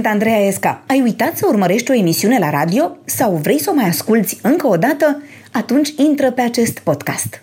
[0.00, 0.82] Sunt Andreea Esca.
[0.86, 4.66] Ai uitat să urmărești o emisiune la radio sau vrei să o mai asculți încă
[4.66, 5.22] o dată?
[5.52, 7.42] Atunci intră pe acest podcast.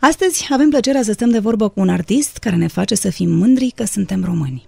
[0.00, 3.30] Astăzi avem plăcerea să stăm de vorbă cu un artist care ne face să fim
[3.30, 4.66] mândri că suntem români.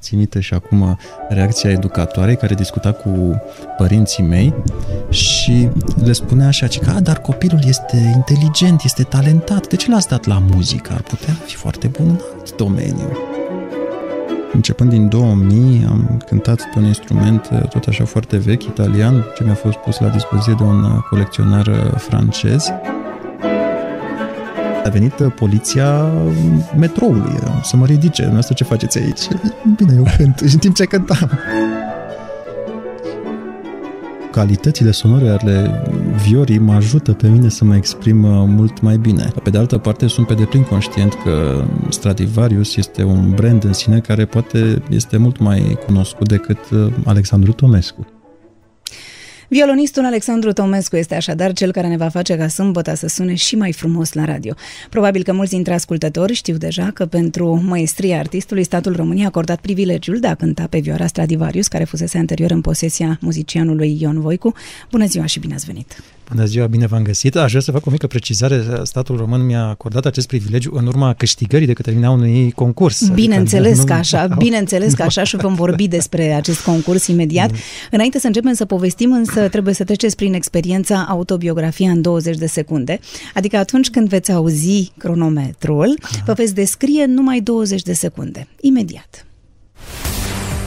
[0.00, 0.98] Țin minte și acum
[1.28, 3.42] reacția educatoarei care discuta cu
[3.76, 4.54] părinții mei
[5.10, 5.68] și
[6.04, 10.24] le spunea așa, că, a, dar copilul este inteligent, este talentat, de ce l-ați dat
[10.26, 10.92] la muzică?
[10.92, 13.16] Ar putea fi foarte bun în alt domeniu.
[14.52, 19.44] Începând din 2000 am cântat pe un instrument uh, tot așa foarte vechi, italian, ce
[19.44, 22.68] mi-a fost pus la dispoziție de un uh, colecționar uh, francez.
[24.84, 26.10] A venit poliția
[26.78, 28.32] metroului să mă ridice.
[28.36, 29.20] Asta ce faceți aici?
[29.76, 31.30] Bine, eu cânt în timp ce cântam
[34.30, 35.84] calitățile sonore ale
[36.26, 39.32] viorii mă ajută pe mine să mă exprim uh, mult mai bine.
[39.42, 44.00] Pe de altă parte, sunt pe deplin conștient că Stradivarius este un brand în sine
[44.00, 48.19] care poate este mult mai cunoscut decât uh, Alexandru Tomescu.
[49.52, 53.56] Violonistul Alexandru Tomescu este așadar cel care ne va face ca sâmbătă să sune și
[53.56, 54.54] mai frumos la radio.
[54.90, 59.60] Probabil că mulți dintre ascultători știu deja că pentru maestria artistului, statul României a acordat
[59.60, 64.54] privilegiul de a cânta pe vioara Stradivarius, care fusese anterior în posesia muzicianului Ion Voicu.
[64.90, 66.02] Bună ziua și bine ați venit!
[66.30, 67.36] Bună ziua, bine v-am găsit.
[67.36, 68.64] Aș vrea să fac o mică precizare.
[68.82, 73.08] Statul român mi-a acordat acest privilegiu în urma câștigării de către mine a unui concurs.
[73.08, 77.50] Bineînțeles adică că așa, bineînțeles că așa și vom vorbi despre acest concurs imediat.
[77.50, 77.56] Mm.
[77.90, 82.46] Înainte să începem să povestim, însă trebuie să treceți prin experiența autobiografia în 20 de
[82.46, 82.98] secunde.
[83.34, 86.08] Adică atunci când veți auzi cronometrul, da.
[86.26, 88.46] vă veți descrie numai 20 de secunde.
[88.60, 89.26] Imediat.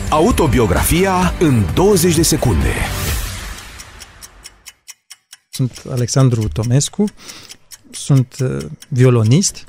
[0.10, 2.74] Autobiografia în 20 de secunde.
[5.56, 7.06] Sunt Alexandru Tomescu,
[7.92, 9.66] sunt uh, violonist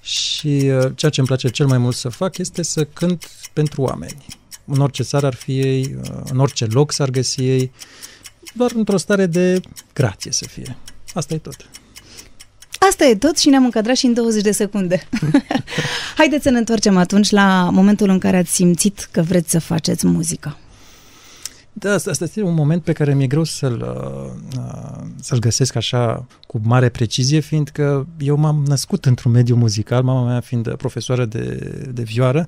[0.00, 3.82] și uh, ceea ce îmi place cel mai mult să fac este să cânt pentru
[3.82, 4.26] oameni.
[4.64, 7.72] În orice țară ar fi ei, uh, în orice loc s-ar găsi ei,
[8.54, 9.60] doar într-o stare de
[9.92, 10.76] grație să fie.
[11.14, 11.56] Asta e tot.
[12.78, 15.08] Asta e tot și ne-am încadrat și în 20 de secunde.
[16.16, 20.06] Haideți să ne întoarcem atunci la momentul în care ați simțit că vreți să faceți
[20.06, 20.58] muzică.
[21.76, 23.80] Da, asta, asta este un moment pe care mi-e greu să-l,
[24.56, 30.26] uh, să-l găsesc așa cu mare precizie, fiindcă eu m-am născut într-un mediu muzical, mama
[30.26, 31.40] mea fiind profesoară de,
[31.92, 32.46] de vioară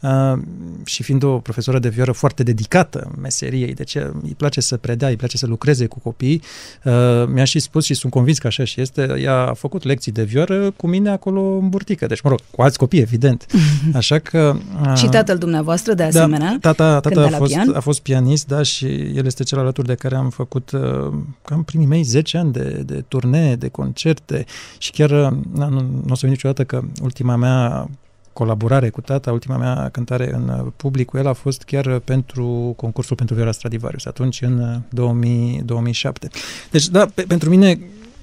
[0.00, 0.38] uh,
[0.84, 5.16] și fiind o profesoară de vioară foarte dedicată meseriei, deci îi place să predea, îi
[5.16, 6.42] place să lucreze cu copii,
[6.84, 6.92] uh,
[7.32, 10.22] mi-a și spus și sunt convins că așa și este, ea a făcut lecții de
[10.22, 13.46] vioară cu mine acolo în burtică, deci mă rog, cu alți copii, evident.
[13.94, 14.56] Așa că...
[14.96, 17.74] și tatăl dumneavoastră, de da, asemenea, da, tata, tata a, fost, pian?
[17.74, 21.12] a fost pianist, da, și el este cel alături de care am făcut uh,
[21.44, 24.44] cam primii mei 10 ani de, de turnee, de concerte
[24.78, 27.88] și chiar uh, nu, nu o să vin niciodată că ultima mea
[28.32, 32.74] colaborare cu tata, ultima mea cântare în uh, public cu el a fost chiar pentru
[32.76, 36.28] concursul pentru Viola Stradivarius, atunci în 2000, 2007.
[36.70, 37.80] Deci, da, pe, pentru mine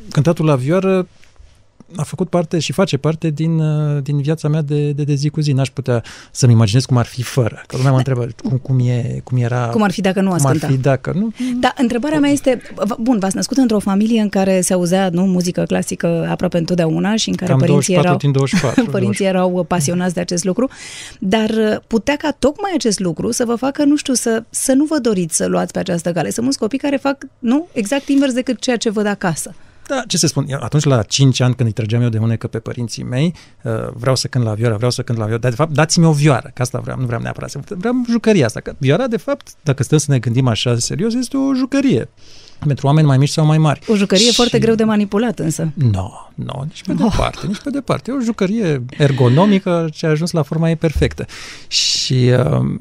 [0.10, 1.08] cântatul la vioară
[1.96, 5.30] a făcut parte și face parte din, uh, din viața mea de, de, de zi
[5.30, 5.52] cu zi.
[5.52, 7.64] N-aș putea să-mi imaginez cum ar fi fără.
[7.68, 9.68] Că lumea mă întreabă cum, cum, e, cum era...
[9.68, 10.66] Cum ar fi dacă nu ați Cum cânta.
[10.66, 11.32] ar fi dacă nu...
[11.60, 12.62] Da, întrebarea mea este,
[13.00, 17.30] bun, v-ați născut într-o familie în care se auzea nu, muzică clasică aproape întotdeauna și
[17.30, 19.56] în care Cam părinții 24 erau, din 24, părinții 24.
[19.56, 20.70] erau pasionați de acest lucru,
[21.20, 24.86] dar uh, putea ca tocmai acest lucru să vă facă, nu știu, să, să nu
[24.86, 26.30] vă doriți să luați pe această cale.
[26.30, 29.54] Sunt mulți copii care fac, nu, exact invers decât ceea ce văd acasă.
[29.88, 32.60] Da, ce să spun, atunci la 5 ani când îi trăgeam eu de unecă pe
[32.60, 33.34] părinții mei,
[33.64, 36.06] uh, vreau să cânt la vioară, vreau să cânt la vioară, dar de fapt dați-mi
[36.06, 39.18] o vioară, că asta vreau, nu vreau neapărat să vreau jucăria asta, că vioara de
[39.18, 42.10] fapt, dacă stăm să ne gândim așa serios, este o jucărie
[42.66, 43.80] pentru oameni mai mici sau mai mari.
[43.88, 44.34] O jucărie și...
[44.34, 45.72] foarte greu de manipulat însă.
[45.74, 46.98] Nu, no, nu, no, nici pe oh.
[46.98, 48.12] departe, nici pe departe.
[48.12, 51.26] E o jucărie ergonomică ce a ajuns la forma ei perfectă.
[51.68, 52.80] Și uh,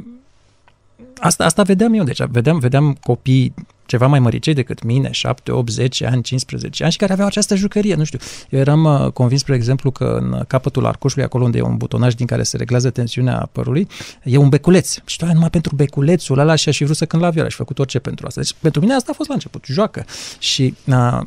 [1.20, 3.54] asta, asta vedeam eu, deci vedeam, vedeam copii
[3.92, 7.54] ceva mai măricei decât mine, 7, 8, 10 ani, 15 ani și care aveau această
[7.54, 8.18] jucărie, nu știu.
[8.50, 12.14] Eu eram uh, convins, spre exemplu, că în capătul arcușului, acolo unde e un butonaj
[12.14, 13.88] din care se reglează tensiunea părului,
[14.22, 14.96] e un beculeț.
[15.04, 17.56] Și tu numai pentru beculețul ăla și aș fi vrut să cânt la vioară și
[17.56, 18.40] făcut orice pentru asta.
[18.40, 20.04] Deci pentru mine asta a fost la început, joacă.
[20.38, 21.20] Și uh,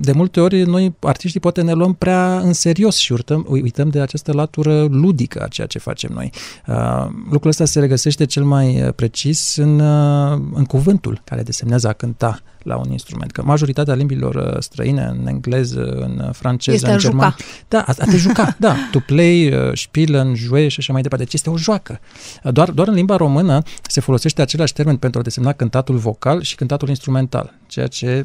[0.00, 4.00] de multe ori noi, artiștii, poate ne luăm prea în serios și uităm, uităm de
[4.00, 6.32] această latură ludică a ceea ce facem noi.
[6.66, 11.88] Uh, lucrul ăsta se regăsește cel mai uh, precis în, uh, în cuvântul care desemnează
[11.88, 13.32] a cânta la un instrument.
[13.32, 17.36] Că majoritatea limbilor uh, străine, în engleză, în franceză, este în german.
[17.68, 18.76] Da, a, a te juca, da.
[18.90, 21.24] To play, uh, spielen, jouer și așa mai departe.
[21.24, 22.00] Deci este o joacă.
[22.42, 26.54] Doar, doar în limba română se folosește același termen pentru a desemna cântatul vocal și
[26.54, 28.22] cântatul instrumental, ceea ce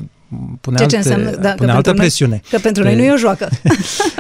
[0.62, 2.32] pune, Ceea ce alte, înseamnă, da, pune că altă pentru presiune.
[2.32, 3.50] Noi, că pentru noi nu e o joacă.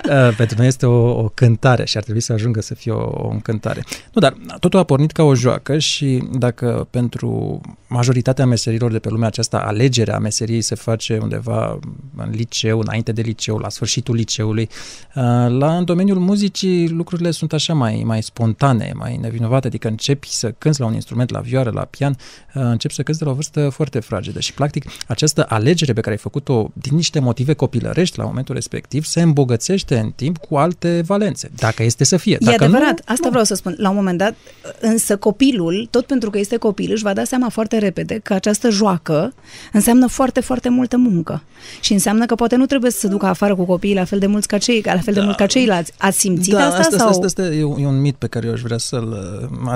[0.07, 3.01] Uh, pentru noi este o, o cântare și ar trebui să ajungă să fie o,
[3.13, 3.83] o încântare.
[4.13, 9.09] Nu, dar totul a pornit ca o joacă și dacă pentru majoritatea meserilor de pe
[9.09, 9.57] lumea aceasta
[10.07, 11.79] alegerea meseriei se face undeva
[12.15, 14.69] în liceu, înainte de liceu, la sfârșitul liceului,
[15.15, 20.29] uh, la în domeniul muzicii lucrurile sunt așa mai, mai spontane, mai nevinovate, adică începi
[20.29, 23.31] să cânți la un instrument, la vioară, la pian, uh, începi să cânți de la
[23.31, 27.53] o vârstă foarte fragedă și practic această alegere pe care ai făcut-o din niște motive
[27.53, 32.37] copilărești la momentul respectiv se îmbogățește în timp cu alte valențe, dacă este să fie.
[32.39, 33.29] Dacă e adevărat, nu, asta nu.
[33.29, 33.75] vreau să spun.
[33.77, 34.35] La un moment dat,
[34.79, 38.69] însă copilul, tot pentru că este copil, își va da seama foarte repede că această
[38.69, 39.33] joacă
[39.73, 41.41] înseamnă foarte, foarte multă muncă.
[41.79, 44.27] Și înseamnă că poate nu trebuie să se ducă afară cu copiii la fel de
[44.27, 45.25] mulți ca cei, la fel de Da.
[45.25, 45.91] mult ca ceilalți.
[45.97, 46.79] Ați simțit da, asta?
[46.79, 47.07] asta, sau?
[47.09, 49.17] asta, asta e, un, e un mit pe care eu aș vrea să-l...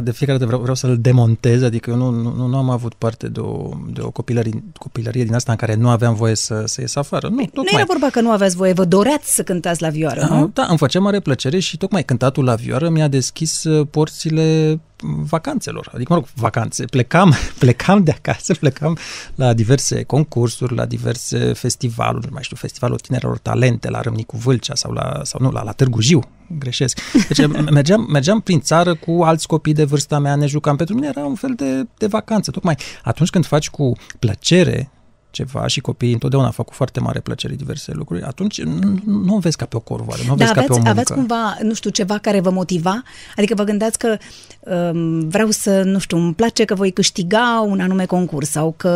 [0.03, 3.27] De fiecare dată vreau, vreau să-l demontez, adică eu nu, nu, nu am avut parte
[3.27, 6.81] de o, de o copilărie, copilărie din asta în care nu aveam voie să, să
[6.81, 7.27] ies afară.
[7.27, 7.71] Nu, Nu tocmai.
[7.73, 10.49] era vorba că nu aveați voie, vă doreați să cântați la vioară, nu?
[10.53, 15.89] Da, îmi făcea mare plăcere și tocmai cântatul la vioară mi-a deschis uh, porțile vacanțelor,
[15.93, 16.85] adică, mă rog, vacanțe.
[16.85, 18.97] Plecam, plecam de acasă, plecam
[19.35, 24.75] la diverse concursuri, la diverse festivaluri, nu mai știu, Festivalul Tinerilor Talente la Râmnicu Vâlcea
[24.75, 26.99] sau, la, sau nu, la, la Târgu Jiu, greșesc.
[27.27, 30.75] Deci mergeam, mergeam prin țară cu alți copii de vârsta mea, ne jucam.
[30.75, 32.51] Pentru mine era un fel de, de vacanță.
[32.51, 34.91] Tocmai atunci când faci cu plăcere
[35.31, 39.39] ceva și copiii întotdeauna fac cu foarte mare plăcere diverse lucruri, atunci nu, nu o
[39.39, 40.89] vezi ca pe o corvoare, nu o Da, vezi ca pe o aveți, muncă.
[40.89, 43.03] aveți cumva, nu știu, ceva care vă motiva?
[43.37, 44.17] Adică vă gândeați că
[44.59, 48.89] um, vreau să, nu știu, îmi place că voi câștiga un anume concurs sau că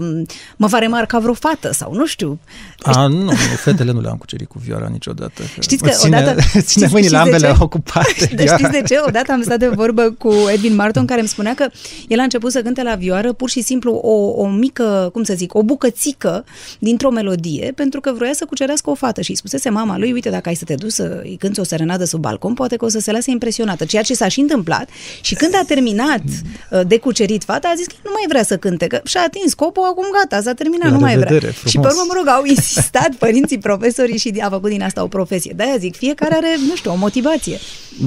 [0.00, 0.26] um,
[0.56, 2.38] mă va remarca vreo fată sau nu știu.
[2.82, 5.42] A, nu, nu, fetele nu le-am cucerit cu vioara niciodată.
[5.60, 7.62] Știți că ține, odată- Ține știți- mâinile știți de ambele ce?
[7.62, 8.30] ocupate.
[8.36, 8.94] Dar știți de ce?
[9.06, 11.66] Odată am stat de vorbă cu Edwin Marton care îmi spunea că
[12.08, 15.34] el a început să cânte la vioară pur și simplu o, o mică, cum să
[15.34, 16.44] zic, o bucățică
[16.78, 20.30] dintr-o melodie pentru că vroia să cucerească o fată și îi spusese mama lui, uite,
[20.30, 22.88] dacă ai să te duci să îi cânti o serenadă sub balcon, poate că o
[22.88, 24.88] să se lase impresionată, ceea ce s-a și întâmplat
[25.20, 26.22] și când a terminat
[26.70, 29.50] uh, de cucerit fata, a zis că nu mai vrea să cânte, că și-a atins
[29.50, 31.28] scopul, acum gata, s-a terminat, La nu mai vrea.
[31.28, 31.92] revedere, Și pe frumos.
[31.92, 35.52] urmă, mă rog, au insistat părinții, profesorii și a făcut din asta o profesie.
[35.56, 37.58] De-aia zic, fiecare are, nu știu, o motivație.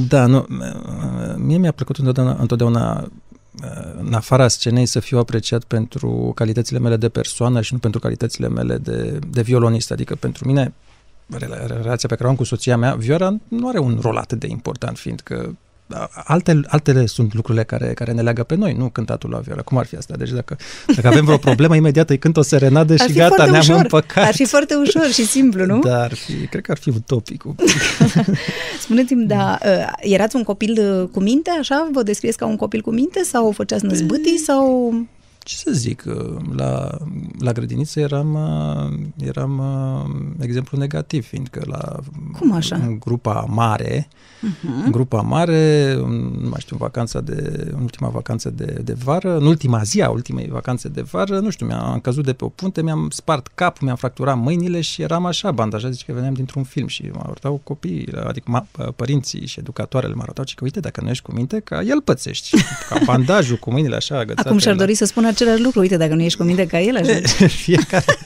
[0.07, 0.45] Da, nu,
[1.37, 3.07] mie mi-a plăcut întotdeauna, întotdeauna
[3.97, 8.47] în afara scenei să fiu apreciat pentru calitățile mele de persoană și nu pentru calitățile
[8.47, 9.91] mele de, de violonist.
[9.91, 10.73] Adică pentru mine,
[11.67, 14.47] relația pe care o am cu soția mea, vioara nu are un rol atât de
[14.47, 15.57] important, fiindcă
[16.13, 19.61] alte, altele sunt lucrurile care, care ne leagă pe noi, nu cântatul la vioară.
[19.61, 20.15] Cum ar fi asta?
[20.17, 20.57] Deci dacă,
[20.95, 23.63] dacă avem vreo problemă, imediat îi cânt o serenadă Ar și fi gata, foarte ne-am
[23.63, 23.75] ușor.
[23.75, 24.25] împăcat.
[24.25, 25.79] Ar fi foarte ușor și simplu, nu?
[25.79, 27.43] Da, ar fi, cred că ar fi utopic.
[28.83, 29.57] Spuneți-mi, da,
[29.99, 31.89] erați un copil cu minte, așa?
[31.91, 34.93] Vă descrieți ca un copil cu minte sau făceați năzbâtii sau...
[35.43, 36.03] Ce să zic,
[36.55, 36.97] la,
[37.39, 38.37] la grădiniță eram,
[39.17, 39.61] eram
[40.39, 41.99] exemplu negativ, fiindcă la
[42.39, 42.75] Cum așa?
[42.75, 44.85] în grupa mare, uh-huh.
[44.85, 45.93] în grupa mare,
[46.39, 50.01] nu mai știu, în vacanța de, în ultima vacanță de, de vară, în ultima zi
[50.01, 53.47] a ultimei vacanțe de vară, nu știu, mi-am căzut de pe o punte, mi-am spart
[53.55, 57.21] capul, mi-am fracturat mâinile și eram așa bandajat, zice că veneam dintr-un film și mă
[57.23, 61.23] arătau copiii, adică ma, părinții și educatoarele mă arătau și că uite, dacă nu ești
[61.23, 62.57] cu minte, ca el pățești,
[62.89, 64.47] ca bandajul cu mâinile așa agățate.
[64.47, 66.95] Acum și-ar dori să spună același lucru, uite, dacă nu ești cu minte ca el,
[66.95, 67.45] așa.
[67.65, 68.17] fiecare,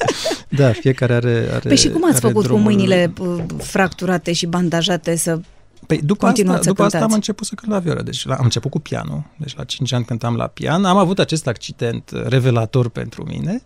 [0.50, 2.62] da, fiecare are, are Păi și cum ați făcut drumul...
[2.62, 3.14] cu mâinile
[3.58, 5.40] fracturate și bandajate să
[5.88, 6.96] Păi după Continuați asta, după cântați.
[6.96, 8.02] asta am început să cânt la vioară.
[8.02, 9.24] Deci la, am început cu pianul.
[9.38, 10.86] Deci la 5 ani cântam la pian.
[10.86, 13.62] Am avut acest accident revelator pentru mine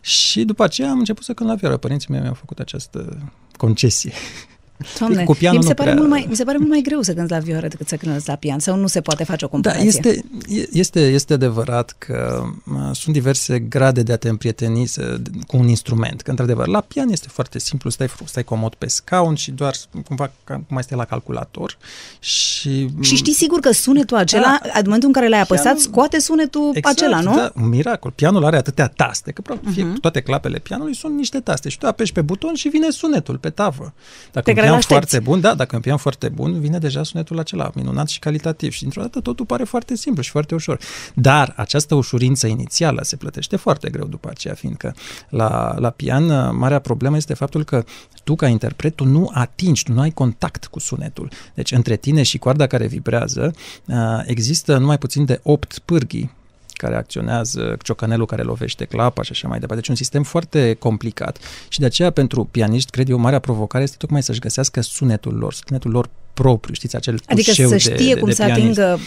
[0.00, 1.76] și după aceea am început să cânt la vioară.
[1.76, 3.18] Părinții mei mi-au făcut această
[3.56, 4.12] concesie.
[4.98, 6.80] Doamne, cu pianul mi se, nu pare prea- mult mai, mi se pare mult mai
[6.80, 9.44] greu să cânti la vioară decât să cânti la pian sau nu se poate face
[9.44, 9.86] o Da, comparație.
[9.88, 10.24] este,
[10.72, 12.42] este, este adevărat că
[12.72, 16.22] uh, sunt diverse grade de a te împrieteni să, cu un instrument.
[16.22, 19.74] Că, într-adevăr, la pian este foarte simplu, stai, fru- stai comod pe scaun și doar
[20.06, 21.76] cumva ca, cum mai stai la calculator
[22.18, 22.88] și...
[23.00, 24.70] Și știi sigur că sunetul acela, da.
[24.74, 27.34] în momentul în care l-ai apăsat, Pianul- scoate sunetul acela, nu?
[27.36, 28.10] Da, un miracol.
[28.10, 29.92] Pianul are atâtea taste, că practic Mhm.
[29.96, 30.00] uh-huh.
[30.00, 33.50] toate clapele pianului sunt niște taste și tu apeși pe buton și vine sunetul pe
[33.50, 33.92] tavă.
[34.32, 35.16] Dacă Pe un care pian l-aștepți.
[35.16, 38.72] foarte bun, da, dacă un pian foarte bun, vine deja sunetul acela, minunat și calitativ
[38.72, 40.78] și dintr-o dată totul pare foarte simplu și foarte ușor.
[41.14, 44.94] Dar această ușurință inițială se plătește foarte greu după aceea, fiindcă
[45.28, 47.84] la, la pian marea problemă este faptul că
[48.24, 51.30] tu ca interpret tu nu atingi, tu nu ai contact cu sunetul.
[51.54, 53.54] Deci între tine și coarda care vibrează
[53.86, 56.36] uh, există numai puțin de 8 pârghii
[56.78, 59.80] care acționează, ciocanelul care lovește clapa și așa mai departe.
[59.80, 63.96] Deci un sistem foarte complicat și de aceea pentru pianiști, cred eu, marea provocare este
[63.98, 66.08] tocmai să-și găsească sunetul lor, sunetul lor
[66.42, 68.78] propriu, știți, acel Adică să de, știe de, cum de să pianist.
[68.78, 68.98] atingă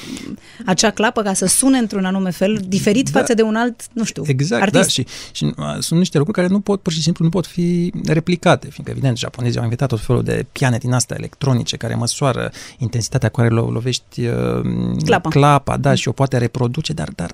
[0.65, 3.19] acea clapă ca să sune într-un anume fel, diferit Da.
[3.19, 4.83] față de un alt, nu știu, Exact, artist.
[4.83, 7.45] da, și, și uh, sunt niște lucruri care nu pot, pur și simplu, nu pot
[7.45, 11.95] fi replicate, fiindcă, evident, japonezii au inventat tot felul de piane din astea electronice care
[11.95, 14.61] măsoară intensitatea cu care lo- lovești uh,
[15.05, 15.29] Clapa.
[15.29, 17.31] clapa da, și o poate reproduce, dar, dar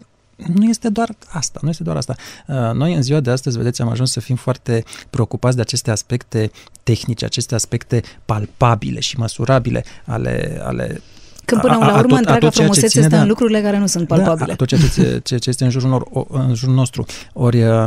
[0.54, 2.16] nu este doar asta, nu este doar asta.
[2.48, 5.92] Uh, Noi în ziua de astăzi, vedeți, am ajuns să fim foarte preocupați de aceste
[5.92, 6.51] aspecte
[6.91, 11.01] tehnice, aceste aspecte palpabile și măsurabile ale, ale
[11.46, 13.03] Când până a- a- la a urmă tot- a întreaga tot ceea ce frumusețe ține
[13.03, 14.46] stă de- în lucrurile care nu sunt palpabile.
[14.48, 17.06] Da, tot ceea ce, ți- ce, ce este în jurul, nor, o- în jurul nostru.
[17.34, 17.86] Ori, uh,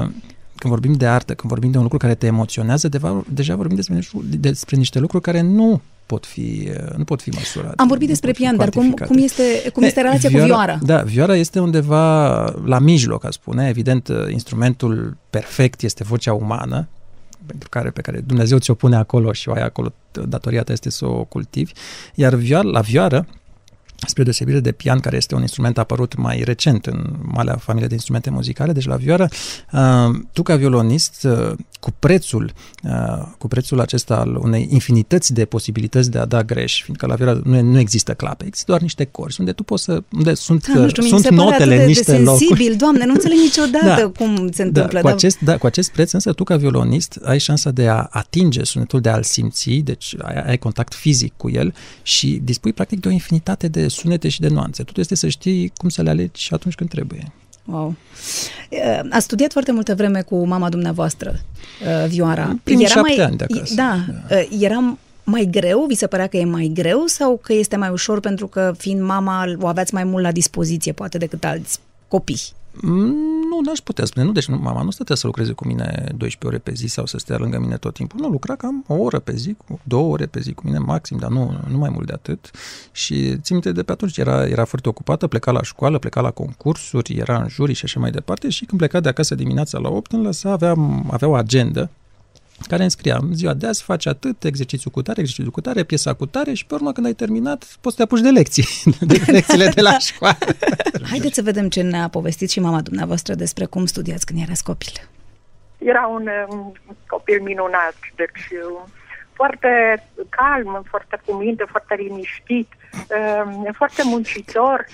[0.57, 3.76] când vorbim de artă, când vorbim de un lucru care te emoționează, deja, deja vorbim
[3.76, 7.75] despre, niște- despre niște lucruri care nu pot fi, uh, nu pot fi măsurate.
[7.76, 9.12] Am vorbit nu despre pot fi pian, dar cum, cuantificate.
[9.12, 10.78] cum este, cum este E, relația cu vioara?
[10.83, 13.69] Da, vioara este undeva la mijloc, a spune.
[13.69, 16.88] Evident, uh, instrumentul perfect este vocea umană,
[17.47, 19.93] pentru care, pe care Dumnezeu ți-o pune acolo și o ai acolo,
[20.29, 21.73] datoria ta este să o cultivi.
[22.15, 23.27] Iar vioara, la vioară,
[24.07, 27.95] spre deosebire de pian, care este un instrument apărut mai recent în malea familie de
[27.95, 29.28] instrumente muzicale, deci la vioară,
[29.73, 29.80] uh,
[30.33, 32.52] tu ca violonist, uh, cu prețul,
[32.83, 32.90] uh,
[33.38, 37.40] cu prețul acesta al unei infinități de posibilități de a da greș, fiindcă la vioară
[37.45, 40.66] nu, e- nu există clape, există doar niște corzi, unde tu poți să, unde sunt,
[40.75, 42.45] Da, nu știu, mi sunt se pare notele atât în de, niște de locuri.
[42.47, 44.25] sensibil, doamne, nu înțeleg niciodată Da.
[44.25, 45.00] cum se Da, întâmplă.
[45.00, 48.07] cu, dar- acest, da, cu acest preț, însă, tu ca violonist ai șansa de a
[48.11, 53.00] atinge sunetul, de a-l simți, deci ai, ai contact fizic cu el și dispui practic
[53.00, 54.83] de o infinitate de sunete și de nuanțe.
[54.83, 57.33] Totul este să știi cum să le alegi și atunci când trebuie.
[57.65, 57.95] Wow.
[58.71, 61.41] Uh, A studiat foarte multă vreme cu mama dumneavoastră,
[61.83, 62.59] uh, Vioara.
[62.63, 63.75] Primii Era șapte mai, ani de acasă.
[63.75, 65.85] Da, uh, era mai greu?
[65.89, 69.01] Vi se părea că e mai greu sau că este mai ușor pentru că fiind
[69.01, 71.79] mama o aveați mai mult la dispoziție poate decât alți
[72.09, 72.41] copii?
[72.73, 74.25] Mm, Nu, n-aș putea spune.
[74.25, 75.85] Nu, deci nu, mama nu stătea să lucreze cu mine
[76.17, 78.21] 12 ore pe zi sau să stea lângă mine tot timpul.
[78.21, 81.17] Nu, lucra cam o oră pe zi, cu două ore pe zi cu mine maxim,
[81.19, 82.50] dar nu, nu mai mult de atât.
[82.93, 86.31] Și țin minte de pe atunci era, era foarte ocupată, pleca la școală, pleca la
[86.31, 89.89] concursuri, era în jurii și așa mai departe și când pleca de acasă dimineața la
[89.89, 90.75] 8, îmi lăsa, avea,
[91.11, 91.91] avea o agendă
[92.67, 96.12] care înscria în ziua de azi faci atât, exercițiu cu tare, exercițiu cu tare, piesa
[96.14, 98.67] cu tare și pe urmă când ai terminat poți să te apuci de lecții,
[99.11, 100.38] de lecțiile de la școală.
[101.11, 104.93] Haideți să vedem ce ne-a povestit și mama dumneavoastră despre cum studiați când erați copil.
[105.79, 106.73] Era un um,
[107.07, 108.88] copil minunat, deci uh,
[109.33, 112.69] foarte calm, foarte cu minte, foarte liniștit,
[113.45, 114.87] um, foarte muncitor.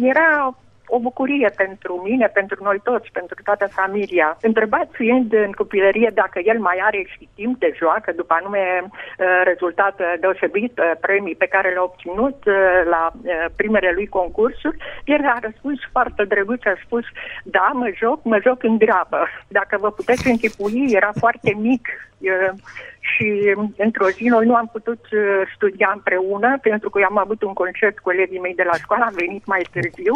[0.00, 0.56] Era
[0.86, 4.36] o bucurie pentru mine, pentru noi toți, pentru toată familia.
[4.40, 9.26] Întrebat fiind în copilărie dacă el mai are și timp de joacă, după anume uh,
[9.44, 12.54] rezultat uh, deosebit, uh, premii pe care le-a obținut uh,
[12.90, 17.04] la uh, primele lui concursuri, el a răspuns foarte drăguț, a spus,
[17.44, 19.28] da, mă joc, mă joc în dreapă.
[19.48, 21.88] Dacă vă puteți închipui, era foarte mic
[22.18, 22.50] uh,
[23.12, 25.20] și într-o zi noi nu am putut uh,
[25.54, 29.04] studia împreună pentru că eu am avut un concert cu elevii mei de la școală,
[29.04, 30.14] am venit mai târziu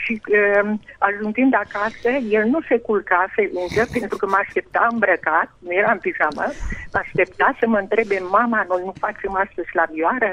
[0.00, 5.72] și uh, ajungând acasă, el nu se culcase încă pentru că mă aștepta îmbrăcat, nu
[5.80, 6.46] era în pijamă,
[6.92, 10.30] mă aștepta să mă întrebe mama, noi nu facem astăzi la vioară?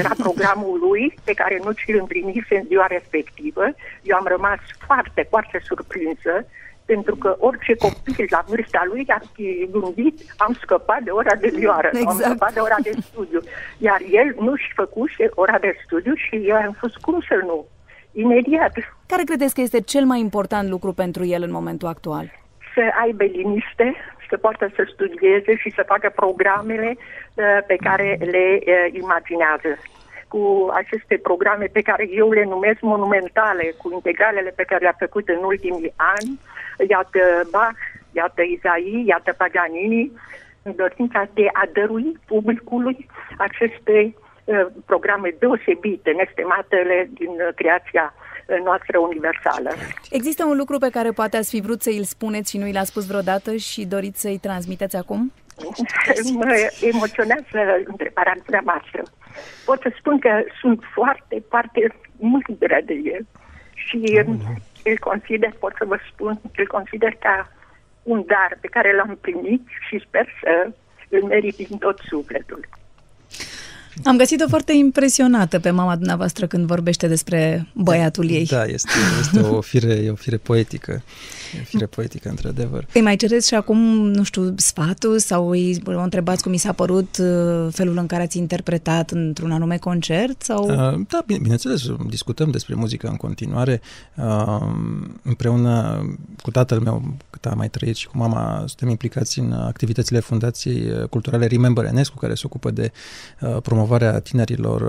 [0.00, 3.64] Era programul lui pe care nu ți-l împlinise în ziua respectivă.
[4.02, 6.34] Eu am rămas foarte, foarte surprinsă
[6.86, 11.52] pentru că orice copil la vârsta lui ar fi gândit am scăpat de ora de
[11.54, 12.08] vioară, Exact.
[12.08, 13.40] am scăpat de ora de studiu.
[13.78, 17.66] Iar el nu-și făcuse ora de studiu și eu am spus cum să nu?
[18.12, 18.72] Imediat
[19.06, 22.32] Care credeți că este cel mai important lucru pentru el în momentul actual?
[22.76, 23.86] să aibă liniște,
[24.28, 29.70] să poată să studieze și să facă programele uh, pe care le uh, imaginează.
[30.28, 30.42] Cu
[30.80, 35.42] aceste programe pe care eu le numesc monumentale, cu integralele pe care le-a făcut în
[35.52, 36.30] ultimii ani,
[36.88, 37.78] iată Bach,
[38.12, 40.12] iată Izai, iată Paganini,
[40.62, 43.06] în dorința de a dărui publicului
[43.36, 44.14] aceste
[44.44, 49.70] uh, programe deosebite, nestematele din uh, creația uh, noastră universală.
[50.10, 52.84] Există un lucru pe care poate ați fi vrut să îl spuneți și nu l-a
[52.84, 55.32] spus vreodată și doriți să-i transmiteți acum?
[56.40, 59.02] mă emoționează întrebarea dumneavoastră.
[59.64, 60.30] Pot să spun că
[60.60, 63.26] sunt foarte, foarte mândră de el
[63.74, 63.96] și
[64.90, 67.48] îl consider, pot să vă spun, îl consider ca
[68.02, 70.70] un dar pe care l-am primit și sper să
[71.08, 72.68] îl merit din tot sufletul.
[74.04, 78.46] Am găsit-o foarte impresionată pe mama dumneavoastră când vorbește despre băiatul ei.
[78.46, 81.02] Da, este, este o, fire, e o fire poetică.
[81.56, 82.86] E o fire poetică, într-adevăr.
[82.92, 86.72] Îi mai cereți și acum, nu știu, sfatul sau îi o întrebați cum i s-a
[86.72, 90.42] părut uh, felul în care ați interpretat într-un anume concert?
[90.42, 90.64] Sau...
[90.64, 93.80] Uh, da, bine, bineînțeles, discutăm despre muzică în continuare.
[94.14, 94.60] Uh,
[95.22, 96.04] împreună
[96.42, 101.06] cu tatăl meu, cât a mai trăit, și cu mama, suntem implicați în activitățile Fundației
[101.10, 102.92] Culturale Remember Enescu, care se ocupă de
[103.86, 104.80] promovarea tinerilor,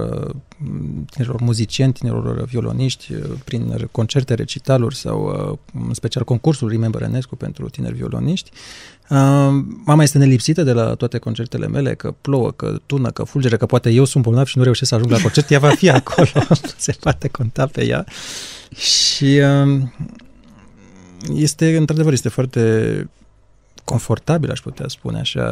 [1.11, 3.13] tinerilor muzicieni, tinerilor violoniști,
[3.43, 8.51] prin concerte, recitaluri sau în special concursul Remember Enescu pentru tineri violoniști.
[9.85, 13.65] Mama este nelipsită de la toate concertele mele, că plouă, că tună, că fulgere, că
[13.65, 16.27] poate eu sunt bolnav și nu reușesc să ajung la concert, ea va fi acolo,
[16.77, 18.05] se poate conta pe ea.
[18.75, 19.41] Și
[21.33, 23.09] este, într-adevăr, este foarte
[23.87, 25.43] confortabil, aș putea spune așa,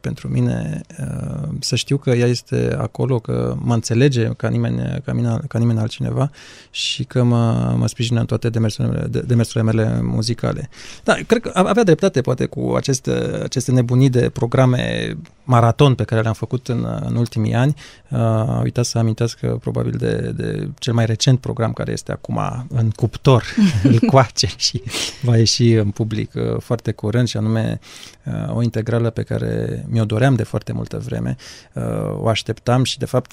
[0.00, 5.12] pentru mine, uh, să știu că ea este acolo, că mă înțelege ca nimeni, ca
[5.12, 6.30] mine, ca nimeni altcineva
[6.70, 10.68] și că mă, mă sprijină în toate demersurile, demersurile mele muzicale.
[11.04, 16.20] Da, cred că avea dreptate, poate, cu aceste, aceste nebunii de programe maraton pe care
[16.20, 17.74] le-am făcut în, în ultimii ani.
[18.08, 22.90] Uh, uitați să amintească probabil de, de cel mai recent program care este acum în
[22.90, 23.44] cuptor,
[23.82, 24.82] îl coace și
[25.22, 27.79] va ieși în public uh, foarte curând și anume uh,
[28.48, 31.36] o integrală pe care mi-o doream de foarte multă vreme.
[31.72, 31.82] Uh,
[32.14, 33.32] o așteptam și de fapt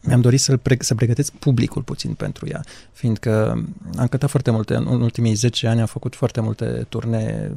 [0.00, 3.64] mi-am dorit să pre- să pregătesc publicul puțin pentru ea, fiindcă
[3.96, 7.56] am cântat foarte multe, în ultimii 10 ani am făcut foarte multe turnee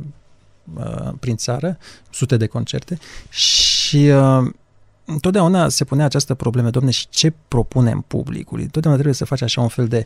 [0.78, 1.78] uh, prin țară,
[2.10, 2.98] sute de concerte
[3.30, 4.52] și uh,
[5.06, 8.64] întotdeauna se punea această problemă, domne, și ce propunem publicului?
[8.64, 10.04] Totdeauna trebuie să faci așa un fel de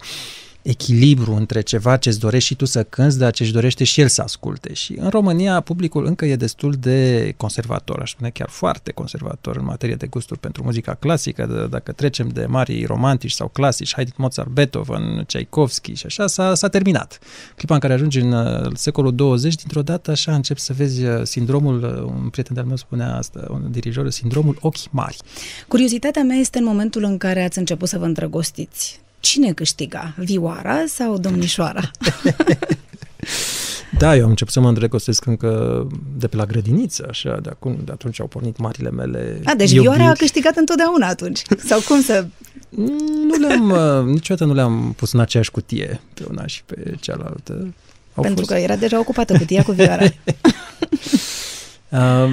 [0.63, 4.01] echilibru între ceva ce îți dorești și tu să cânți, dar ce își dorește și
[4.01, 4.73] el să asculte.
[4.73, 9.65] Și în România publicul încă e destul de conservator, aș spune chiar foarte conservator în
[9.65, 11.45] materie de gusturi pentru muzica clasică.
[11.45, 16.55] De, dacă trecem de mari romantici sau clasici, Haydn, Mozart, Beethoven, Tchaikovsky și așa, s-a,
[16.55, 17.19] s-a terminat.
[17.55, 21.23] Clipa în care ajungi în uh, secolul 20, dintr-o dată așa încep să vezi uh,
[21.23, 25.17] sindromul, uh, un prieten de-al meu spunea asta, un dirijor, sindromul ochi mari.
[25.67, 30.83] Curiozitatea mea este în momentul în care ați început să vă îndrăgostiți cine câștiga, vioara
[30.87, 31.91] sau domnișoara?
[33.97, 35.87] Da, eu am început să mă îndrăgostesc încă
[36.17, 39.71] de pe la grădiniță, așa, de, acum, de atunci au pornit marile mele A, deci
[39.71, 39.93] iubiri.
[39.93, 42.25] Vioara a câștigat întotdeauna atunci, sau cum să...
[43.27, 47.73] Nu le-am, uh, niciodată nu le-am pus în aceeași cutie pe una și pe cealaltă.
[48.13, 48.49] Au Pentru fost...
[48.49, 50.03] că era deja ocupată cutia cu Vioara.
[51.89, 52.29] uh,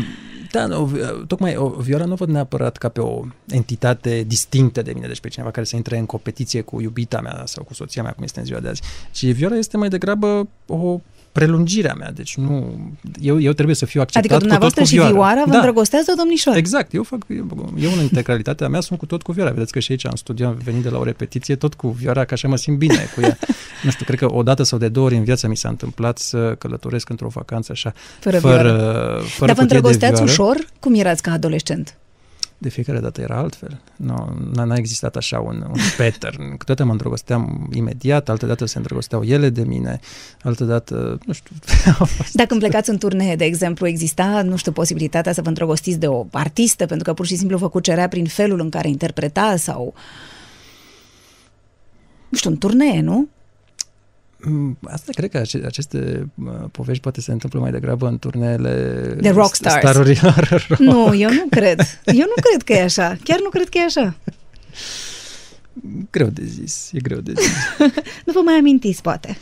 [0.51, 0.91] da, nu,
[1.27, 5.29] tocmai o, Vioara nu văd neapărat ca pe o entitate distinctă de mine, deci pe
[5.29, 8.39] cineva care să intre în competiție cu iubita mea sau cu soția mea, cum este
[8.39, 11.01] în ziua de azi, ci Vioara este mai degrabă o
[11.33, 12.81] prelungirea mea, deci nu,
[13.21, 15.57] eu, eu trebuie să fiu acceptat adică dumneavoastră cu tot cu și Vioara vă da.
[15.57, 16.59] îndrăgostează o domnișoară.
[16.59, 19.51] Exact, eu fac, eu, eu în integralitatea mea sunt cu tot cu Vioara.
[19.51, 22.25] Vedeți că și aici am studiat, am venit de la o repetiție tot cu Vioara,
[22.25, 23.39] ca așa mă simt bine cu ea.
[23.85, 26.19] nu știu, cred că o dată sau de două ori în viața mi s-a întâmplat
[26.19, 30.57] să călătoresc într-o vacanță așa, fără, fără, fără Dar vă îndrăgosteați ușor?
[30.81, 31.97] Cum erați ca adolescent?
[32.61, 33.81] De fiecare dată era altfel.
[33.97, 36.57] Nu, n-a existat așa un, un pattern.
[36.57, 40.01] Câteodată mă îndrăgosteam imediat, altă dată se îndrăgosteau ele de mine,
[40.43, 41.57] altă dată, nu știu.
[42.33, 46.07] Dacă îmi plecați în turnee, de exemplu, exista, nu știu, posibilitatea să vă îndrăgostiți de
[46.07, 49.95] o artistă, pentru că pur și simplu vă cucerea prin felul în care interpreta sau...
[52.29, 53.29] Nu știu, în turnee, nu?
[54.45, 56.29] Mm, asta cred că aceste
[56.71, 59.75] povești poate se întâmplă mai degrabă în turneele de rockstars.
[59.75, 60.81] starurilor rock.
[60.81, 61.81] Nu, eu nu cred.
[62.05, 63.17] Eu nu cred că e așa.
[63.25, 64.17] Chiar nu cred că e așa.
[66.11, 67.53] Greu de zis, e greu de zis.
[68.27, 69.39] nu vă mai amintiți, poate.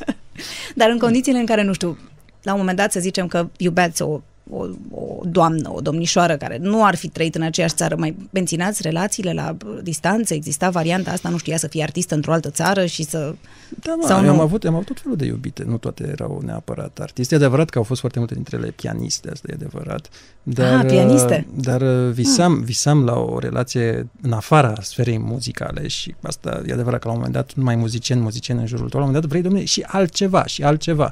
[0.74, 1.98] Dar în condițiile în care, nu știu,
[2.42, 4.20] la un moment dat să zicem că iubeați o
[4.52, 8.82] o, o doamnă, o domnișoară care nu ar fi trăit în aceeași țară, mai menținați
[8.82, 10.34] relațiile la distanță?
[10.34, 13.34] Exista varianta asta, nu știa să fie artistă într-o altă țară și să...
[13.82, 16.42] Da, mă, sau eu am avut, am avut tot felul de iubite, nu toate erau
[16.44, 17.34] neapărat artiste.
[17.34, 20.08] E adevărat că au fost foarte multe dintre ele pianiste, asta e adevărat.
[20.42, 21.46] Dar, ah, pianiste.
[21.54, 22.64] Dar visam, ah.
[22.64, 27.18] visam la o relație în afara sferei muzicale și asta e adevărat că la un
[27.18, 29.64] moment dat nu mai muzicieni, muzicieni în jurul tău, la un moment dat vrei, domnule,
[29.64, 31.10] și altceva, și altceva.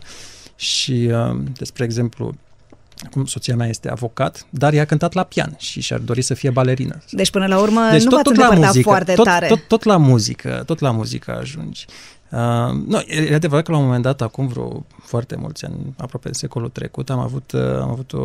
[0.56, 2.34] Și, uh, despre exemplu,
[3.06, 6.34] Acum soția mea este avocat, dar ea a cântat la pian și și-ar dori să
[6.34, 7.02] fie balerină.
[7.10, 9.46] Deci până la urmă deci nu tot, tot la muzică, foarte tot, tare.
[9.46, 11.86] Tot, tot, la muzică, tot la muzică ajungi.
[12.30, 12.38] Uh,
[12.86, 16.34] nu, e adevărat că la un moment dat, acum vreo foarte mulți ani, aproape în
[16.34, 18.22] secolul trecut, am avut, uh, am avut o,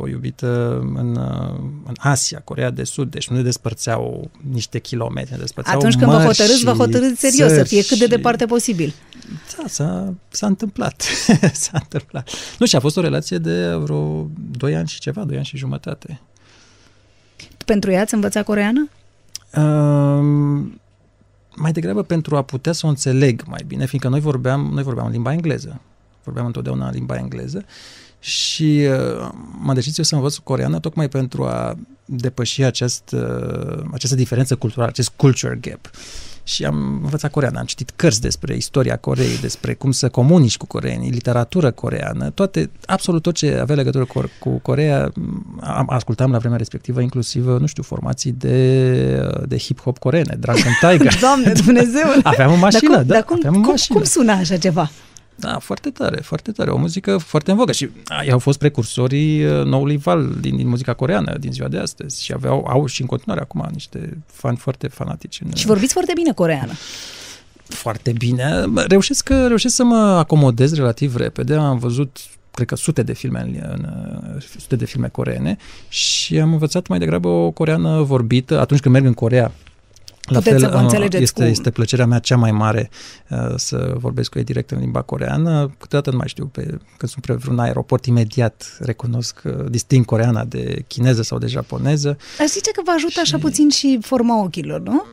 [0.00, 5.32] o iubită în, uh, în Asia, Corea de Sud, deci nu ne despărțeau niște kilometri,
[5.32, 8.94] ne despărțeau Atunci când vă hotărâți, vă hotărâți serios, să fie cât de departe posibil.
[9.56, 11.02] Da, s-a, s-a întâmplat.
[11.52, 12.30] s-a întâmplat.
[12.58, 15.56] Nu, și a fost o relație de vreo 2 ani și ceva, 2 ani și
[15.56, 16.20] jumătate.
[17.64, 18.88] Pentru ea ați învățat coreană?
[19.56, 20.80] Um,
[21.56, 25.06] mai degrabă pentru a putea să o înțeleg mai bine, fiindcă noi vorbeam, noi vorbeam
[25.06, 25.80] în limba engleză.
[26.24, 27.64] Vorbeam întotdeauna în limba engleză
[28.18, 34.16] și uh, m-am decis eu să învăț coreană tocmai pentru a depăși acest, uh, această
[34.16, 35.90] diferență culturală, acest culture gap.
[36.48, 40.66] Și am învățat coreană, am citit cărți despre istoria Coreei, despre cum să comunici cu
[40.66, 45.12] coreenii, literatură coreană, toate, absolut tot ce avea legătură cu, cu Coreea,
[45.60, 51.18] am, ascultam la vremea respectivă inclusiv, nu știu, formații de, de hip-hop coreene, Drunken Tiger.
[51.20, 52.06] Doamne Dumnezeu!
[52.22, 53.98] aveam o mașină, dar cum, da, dar cum, aveam o cum, mașină.
[53.98, 54.90] cum sună așa ceva?
[55.40, 56.70] Da, foarte tare, foarte tare.
[56.70, 57.90] O muzică foarte în vogă și
[58.24, 62.24] ei au fost precursorii uh, noului val din, din muzica coreană din ziua de astăzi
[62.24, 65.40] și aveau, au și în continuare acum niște fani foarte fanatici.
[65.44, 66.72] În, Și vorbiți foarte bine coreană.
[67.62, 68.64] foarte bine.
[68.88, 71.54] Reușesc, reușesc să mă acomodez relativ repede.
[71.54, 72.18] Am văzut
[72.50, 73.88] cred că sute de filme în, în,
[74.58, 75.56] sute de filme coreene
[75.88, 79.52] și am învățat mai degrabă o coreană vorbită atunci când merg în Corea.
[80.28, 82.90] La Puteți fel, să vă uh, înțelegeți este, cu- este plăcerea mea cea mai mare
[83.28, 85.74] uh, să vorbesc cu ei direct în limba coreană.
[85.78, 86.62] Câteodată nu mai știu, pe,
[86.96, 92.16] când sunt pe vreun aeroport, imediat recunosc, uh, disting coreana de chineză sau de japoneză.
[92.40, 95.04] Aș zice că vă ajută așa puțin și forma ochilor, nu?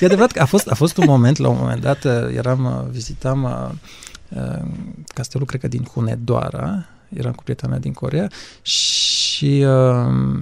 [0.00, 2.64] E adevărat că a fost, a fost un moment, la un moment dat, uh, eram,
[2.64, 3.68] uh, vizitam uh,
[4.42, 4.68] uh,
[5.14, 8.30] castelul, cred că din Hunedoara, eram cu prietena mea din Corea
[8.62, 10.38] și uh,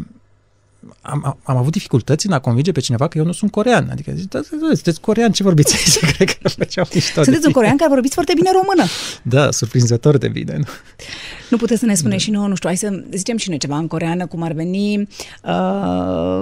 [1.01, 3.87] am, am, am avut dificultăți în a convinge pe cineva că eu nu sunt corean.
[3.91, 6.13] Adică zic, da, da, da, sunteți corean, ce vorbiți aici?
[6.15, 7.51] Cred că făceau mișto de Sunteți un mine.
[7.51, 8.83] corean care vorbiți foarte bine română.
[9.21, 10.57] Da, surprinzător de bine.
[10.57, 10.63] Nu?
[11.49, 13.77] Nu puteți să ne spuneți și nouă, nu știu, hai să zicem și noi ceva
[13.77, 14.97] în coreană, cum ar veni.
[14.97, 15.07] Uh,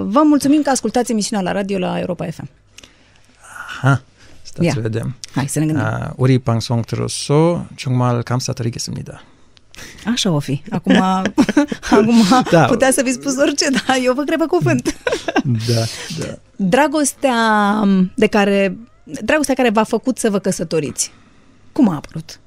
[0.04, 2.48] vă mulțumim că ascultați emisiunea la radio la Europa FM.
[3.80, 4.02] Aha,
[4.42, 4.72] stați Ia.
[4.72, 5.16] să vedem.
[5.34, 5.84] Hai să ne gândim.
[5.84, 9.22] 아, 우리 방송 들어서 정말 감사드리겠습니다.
[10.05, 10.63] Așa o fi.
[10.69, 11.01] Acum,
[11.91, 12.65] acum Da.
[12.65, 14.95] putea să fi spus orice, dar eu vă cred pe cuvânt.
[15.43, 15.83] Da,
[16.19, 16.37] da.
[16.55, 17.37] Dragostea
[18.15, 21.11] de care, dragostea care v-a făcut să vă căsătoriți,
[21.71, 22.39] cum a apărut?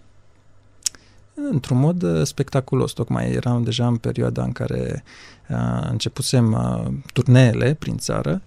[1.34, 5.04] Într-un mod uh, spectaculos, tocmai eram deja în perioada în care
[5.48, 8.42] uh, începusem uh, turneele prin țară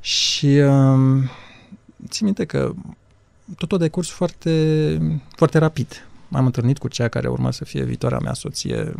[0.00, 1.22] și uh,
[2.08, 2.72] țin minte că
[3.56, 4.98] totul a decurs foarte,
[5.36, 6.06] foarte rapid.
[6.32, 8.94] M-am întâlnit cu cea care urma să fie viitoarea mea soție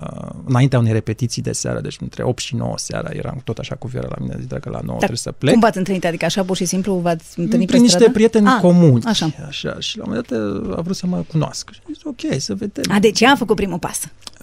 [0.00, 3.74] uh, înaintea unei repetiții de seară, deci între 8 și 9 seara eram tot așa
[3.74, 5.52] cu Viera la mine, zic dacă la 9 trebuie să plec.
[5.52, 6.04] Cum v-ați întâlnit?
[6.04, 8.12] Adică așa pur și simplu v-ați întâlnit prin pe niște stradă?
[8.12, 9.04] prieteni Ah, comuni.
[9.04, 9.30] Așa.
[9.46, 9.76] așa.
[9.78, 11.72] Și la un moment dat uh, a vrut să mă cunoască.
[11.74, 12.84] Și am zis, ok, să vedem.
[12.92, 14.00] A, deci ea a făcut primul pas.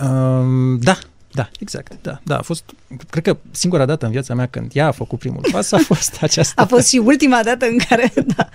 [0.09, 0.97] Um, da,
[1.35, 2.63] da, exact, da, da, a fost,
[3.09, 6.17] cred că singura dată în viața mea când ea a făcut primul pas a fost
[6.21, 6.61] aceasta.
[6.61, 8.13] A fost și ultima dată în care...
[8.35, 8.49] Da.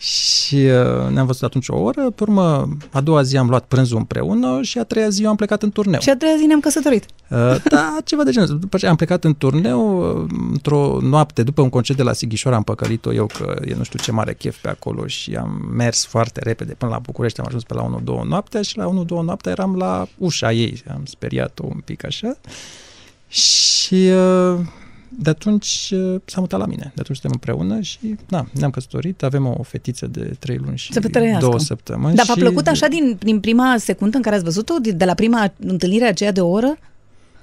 [0.00, 3.96] Și uh, ne-am văzut atunci o oră, pe urmă, a doua zi am luat prânzul
[3.98, 6.00] împreună și a treia zi eu am plecat în turneu.
[6.00, 7.04] Și a treia zi ne-am căsătorit.
[7.28, 8.58] Uh, da, ceva de genul.
[8.58, 12.56] După ce am plecat în turneu, uh, într-o noapte, după un concert de la Sighișoara,
[12.56, 16.06] am păcălit-o eu că e nu știu ce mare chef pe acolo și am mers
[16.06, 19.52] foarte repede până la București, am ajuns pe la 1-2 noaptea și la 1-2 noaptea
[19.52, 22.38] eram la ușa ei, am speriat-o un pic așa
[23.28, 24.60] și uh,
[25.08, 29.22] de atunci uh, s-a mutat la mine, de atunci suntem împreună și na, ne-am căsătorit,
[29.22, 31.40] avem o fetiță de 3 luni și Să vă trăiască.
[31.40, 32.14] două săptămâni.
[32.14, 34.78] Dar v-a și plăcut așa din, din prima secundă în care ați văzut-o?
[34.78, 36.78] De de la prima întâlnire aceea de o oră?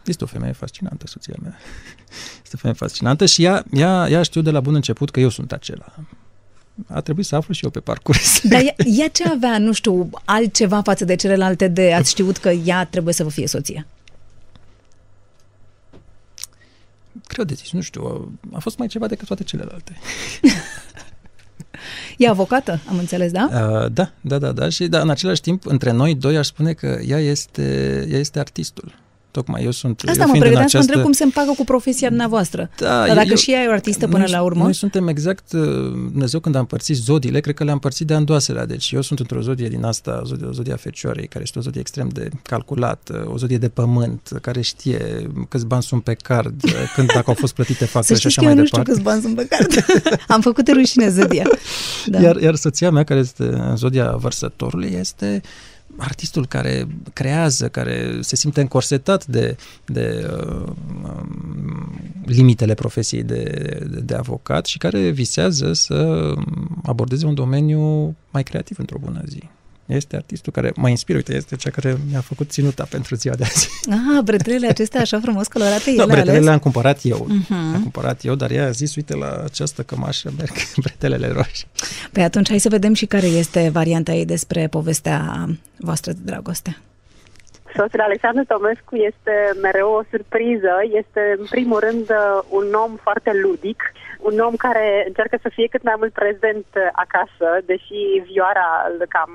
[0.06, 1.58] Este o femeie fascinantă, soția mea.
[2.44, 5.30] Este o femeie fascinantă și ea, ea, ea știu de la bun început că eu
[5.30, 5.96] sunt acela.
[6.88, 8.40] A trebuit să aflu și eu pe parcurs.
[8.50, 12.50] Dar ea, ea ce avea, nu știu, altceva față de celelalte de ați știut că
[12.50, 13.88] ea trebuie să vă fie soție?
[17.28, 19.98] Credeți, nu știu, a fost mai ceva decât toate celelalte.
[22.18, 23.50] E avocată, am înțeles, da?
[23.52, 24.70] Uh, da, da, da, da.
[24.70, 27.62] Și da, în același timp, între noi doi, aș spune că ea este,
[28.10, 28.94] ea este artistul.
[29.38, 30.02] Tocmai eu sunt...
[30.08, 30.80] Asta eu mă fiind în pregăteam să această...
[30.80, 32.70] întreb cum se împacă cu profesia dumneavoastră.
[32.78, 34.64] Da, Dar dacă eu- și ea e o artistă până noi, la urmă...
[34.64, 35.62] Noi suntem exact, uh,
[36.12, 38.66] Dumnezeu când a împărțit zodiile, cred că le-a împărțit de andoaselea.
[38.66, 42.08] Deci eu sunt într-o zodie din asta, zodia, zodia Fecioarei, care este o zodie extrem
[42.08, 47.08] de calculată, o zodie de pământ, care știe câți bani sunt pe card, uh, când
[47.08, 48.92] dacă au fost plătite Să facturile și știți așa că eu mai nu știu departe.
[48.92, 50.22] câți bani sunt pe card.
[50.36, 51.48] am făcut de rușine zădia.
[52.06, 52.20] Da.
[52.22, 55.42] Iar, iar soția mea, care este în zodia vărsătorului, este
[55.98, 59.56] artistul care creează, care se simte încorsetat de,
[59.86, 60.68] de uh,
[61.04, 63.44] um, limitele profesiei de,
[63.90, 66.32] de, de avocat și care visează să
[66.84, 69.40] abordeze un domeniu mai creativ într-o bună zi.
[69.86, 73.44] Este artistul care mă inspiră, uite, este cea care mi-a făcut ținuta pentru ziua de
[73.44, 73.70] azi.
[73.90, 76.44] Ah, bretelele acestea așa frumos colorate, Da, ele bretelele ales?
[76.44, 77.26] le-am cumpărat eu.
[77.30, 77.46] Mhm.
[77.72, 80.52] Le-am cumpărat eu, dar ea a zis, uite, la această cămașă merg
[80.84, 81.68] bretelele roșii.
[82.18, 86.78] Păi atunci hai să vedem și care este varianta ei despre povestea voastră de dragoste.
[87.78, 90.74] Soțul Alexandru Tomescu este mereu o surpriză.
[91.02, 92.08] Este, în primul rând,
[92.50, 93.80] un om foarte ludic,
[94.30, 96.66] un om care încearcă să fie cât mai mult prezent
[97.04, 98.00] acasă, deși
[98.32, 99.32] vioara îl cam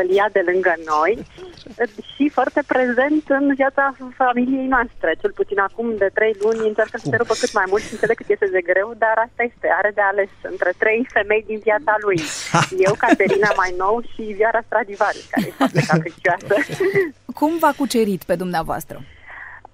[0.00, 1.12] îl ia de lângă noi,
[2.14, 5.10] și foarte prezent în viața familiei noastre.
[5.20, 8.16] Cel puțin acum de trei luni încearcă să se rupă cât mai mult și înțeleg
[8.16, 11.94] cât este de greu, dar asta este, are de ales între trei femei din viața
[12.04, 12.20] lui.
[12.86, 16.54] Eu, Caterina mai nou și Vioara Stradivarius, care e foarte capricioasă.
[17.40, 19.04] Cum v-a cucerit pe dumneavoastră?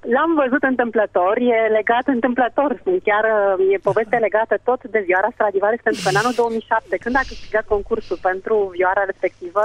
[0.00, 2.70] L-am văzut întâmplător, e legat întâmplător,
[3.08, 3.24] chiar
[3.72, 7.64] e poveste legată tot de vioara Stradivarius, pentru că în anul 2007, când a câștigat
[7.74, 9.64] concursul pentru vioara respectivă,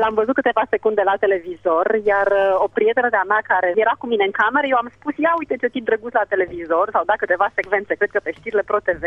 [0.00, 2.28] l-am văzut câteva secunde la televizor, iar
[2.64, 5.56] o prietenă de-a mea care era cu mine în cameră, eu am spus, ia uite
[5.62, 9.04] ce tip drăguț la televizor, sau da câteva secvențe, cred că pe știrile Pro TV,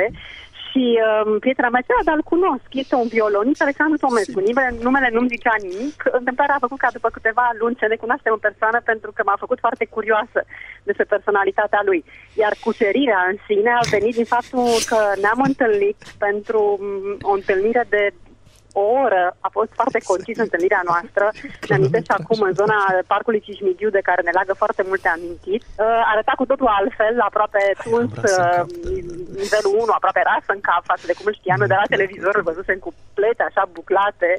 [0.69, 4.39] și um, prietena mea zicea, dar îl cunosc, este un violonist, Alexandru Tomescu.
[4.39, 5.97] Numele, numele nu-mi zicea nimic.
[6.19, 9.43] Întâmplarea a făcut ca după câteva luni să ne cunoaștem în persoană pentru că m-a
[9.43, 10.39] făcut foarte curioasă
[10.83, 12.03] despre personalitatea lui.
[12.33, 17.85] Iar cucerirea în sine a venit din faptul că ne-am întâlnit pentru um, o întâlnire
[17.89, 18.03] de
[18.73, 21.25] o oră a fost foarte concis întâlnirea noastră.
[21.69, 22.79] Ne amintesc acum în zona
[23.13, 25.65] parcului Cismigiu, de care ne leagă foarte multe amintiri.
[25.65, 28.61] Uh, arăta cu totul altfel, aproape tuns, uh,
[29.43, 32.47] nivelul 1, aproape ras în cap față de cum îl știam de la televizor, îl
[32.49, 34.31] văzusem cu plete așa buclate.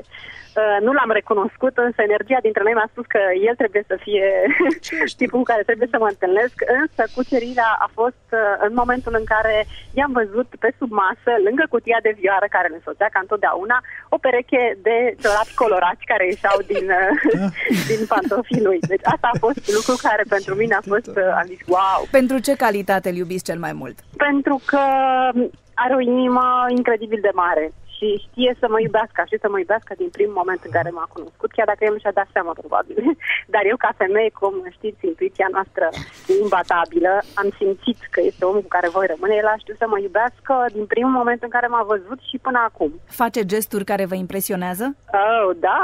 [0.57, 4.27] Uh, nu l-am recunoscut, însă energia dintre noi mi-a spus că el trebuie să fie
[5.21, 9.27] tipul cu care trebuie să mă întâlnesc, însă cucerirea a fost uh, în momentul în
[9.35, 9.57] care
[9.99, 13.77] i-am văzut pe sub masă, lângă cutia de vioară care ne soțea ca întotdeauna,
[14.15, 17.51] o pereche de ciorapi colorați care ieșeau din, uh,
[17.91, 18.79] din pantofii lui.
[18.93, 22.01] Deci asta a fost lucru care pentru mine a fost, am zis, wow!
[22.19, 23.97] Pentru ce calitate îl iubiți cel mai mult?
[24.27, 24.83] Pentru că
[25.85, 26.45] are o inimă
[26.79, 30.61] incredibil de mare și știe să mă iubească și să mă iubească din primul moment
[30.67, 32.97] în care m-a cunoscut, chiar dacă el nu și-a dat seama, probabil.
[33.55, 35.85] Dar eu, ca femeie, cum știți, intuiția noastră
[36.31, 39.35] e imbatabilă, am simțit că este omul cu care voi rămâne.
[39.35, 42.59] El a știut să mă iubească din primul moment în care m-a văzut și până
[42.69, 42.91] acum.
[43.23, 44.85] Face gesturi care vă impresionează?
[45.23, 45.83] Oh, da!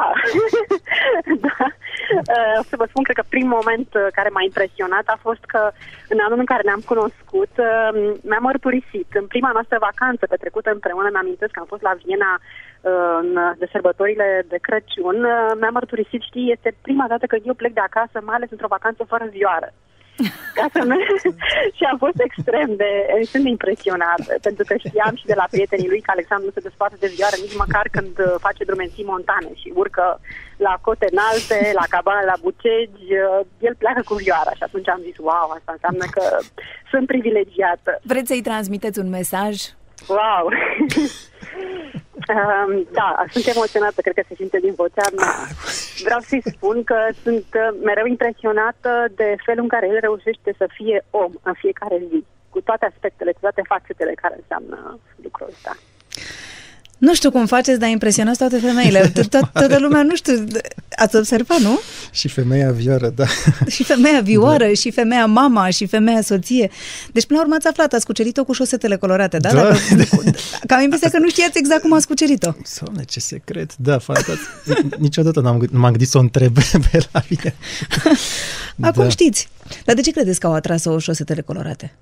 [1.46, 1.58] da.
[2.36, 5.60] Uh, să vă spun, cred că primul moment uh, care m-a impresionat a fost că
[6.08, 7.90] în anul în care ne-am cunoscut, uh,
[8.28, 9.08] mi-am mărturisit.
[9.20, 12.32] În prima noastră vacanță petrecută împreună, mi-am că am fost la Viena
[13.20, 15.18] în, de sărbătorile de Crăciun,
[15.60, 19.04] mi-am mărturisit, știi, este prima dată când eu plec de acasă, mai ales într-o vacanță
[19.12, 19.72] fără vioară.
[20.58, 20.80] Ca să
[21.76, 22.90] și a fost extrem de...
[23.32, 26.96] Sunt impresionat, pentru că știam și de la prietenii lui că Alexandru nu se desparte
[27.00, 28.14] de vioară nici măcar când
[28.46, 30.20] face drumenții montane și urcă
[30.56, 33.06] la cote înalte, la cabane, la bucegi,
[33.58, 36.24] el pleacă cu vioara și atunci am zis, wow, asta înseamnă că
[36.90, 37.90] sunt privilegiată.
[38.02, 39.54] Vreți să-i transmiteți un mesaj?
[40.08, 40.44] Wow!
[42.28, 45.34] Um, da, sunt emoționată, cred că se simte din vocea mea.
[46.04, 50.66] Vreau să-i spun că sunt uh, mereu impresionată de felul în care el reușește să
[50.72, 55.76] fie om în fiecare zi, cu toate aspectele, cu toate fațetele care înseamnă lucrul ăsta.
[56.98, 59.12] Nu știu cum faceți, dar impresionați toate femeile.
[59.52, 60.46] Toată lumea, nu știu,
[60.96, 61.80] ați observat, nu?
[62.10, 63.24] Și femeia vioară, da.
[63.74, 64.72] Și femeia vioară, da.
[64.72, 66.70] și femeia mama, și femeia soție.
[67.12, 69.52] Deci, până la urmă, ați aflat, ați cucerit-o cu șosetele colorate, da?
[69.52, 69.62] da.
[69.62, 70.34] Dacă,
[70.66, 72.50] cam impresia că nu știați exact cum ați cucerit-o.
[72.80, 74.94] Doamne, ce secret, da, fantastic.
[74.98, 76.54] Niciodată n-am, m-am gândit să o întreb
[76.90, 77.54] pe la mine.
[78.80, 79.08] Acum da.
[79.08, 79.48] știți.
[79.84, 81.94] Dar de ce credeți că au atras-o șosetele colorate?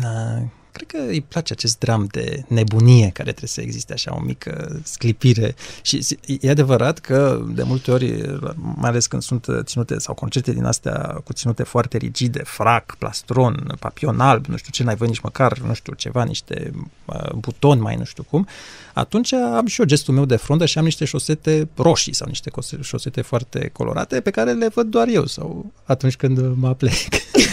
[0.00, 0.42] Na,
[0.78, 4.80] cred că îi place acest dram de nebunie care trebuie să existe așa, o mică
[4.84, 5.54] sclipire.
[5.82, 10.64] Și e adevărat că de multe ori, mai ales când sunt ținute sau concerte din
[10.64, 15.22] astea cu ținute foarte rigide, frac, plastron, papion alb, nu știu ce, n-ai văzut nici
[15.22, 16.70] măcar, nu știu, ceva, niște
[17.04, 18.46] uh, butoni mai nu știu cum,
[18.94, 22.50] atunci am și eu gestul meu de frundă și am niște șosete roșii sau niște
[22.80, 26.92] șosete foarte colorate pe care le văd doar eu sau atunci când mă plec.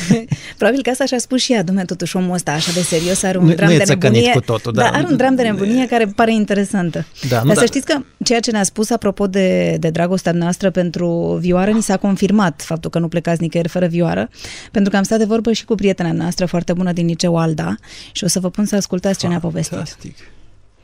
[0.57, 3.37] Probabil că asta și-a spus și ea, domnule, totuși omul ăsta așa de serios are
[3.37, 4.31] un nu, dram nu de nebunie.
[4.31, 4.81] Cu totul, da.
[4.81, 7.05] Dar are un dram de nebunie care pare interesantă.
[7.29, 7.59] Da, nu, Dar da.
[7.59, 11.81] să știți că ceea ce ne-a spus apropo de, de dragostea noastră pentru vioară, ni
[11.81, 14.29] s-a confirmat faptul că nu plecați nicăieri fără vioară,
[14.71, 17.75] pentru că am stat de vorbă și cu prietena noastră foarte bună din liceu Alda
[18.11, 19.97] și o să vă pun să ascultați ce ne-a povestit.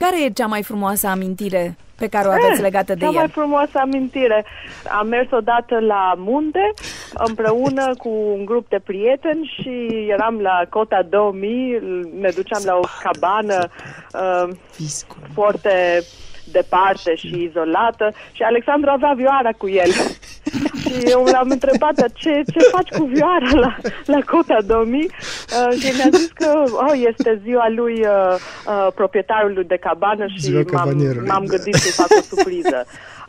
[0.02, 3.12] Care e cea mai frumoasă amintire pe care o aveți eh, legată de cea el?
[3.12, 4.46] Cea mai frumoasă amintire.
[5.00, 6.74] Am mers odată la munte
[7.28, 11.80] împreună cu un grup de prieteni și eram la Cota 2000,
[12.20, 13.68] ne duceam la o cabană
[14.14, 14.56] uh,
[15.34, 16.04] foarte
[16.52, 19.92] departe și izolată și Alexandru avea vioara cu el.
[20.92, 23.76] și eu l-am întrebat, ce, ce faci cu vioara la,
[24.06, 25.00] la Cota 2000?
[25.02, 28.36] Uh, și mi-a zis că oh, este ziua lui uh,
[28.68, 31.54] uh, proprietarului de cabană și Ziua m-am, cabanierului, m-am da.
[31.56, 32.86] gândit să fac o surpriză.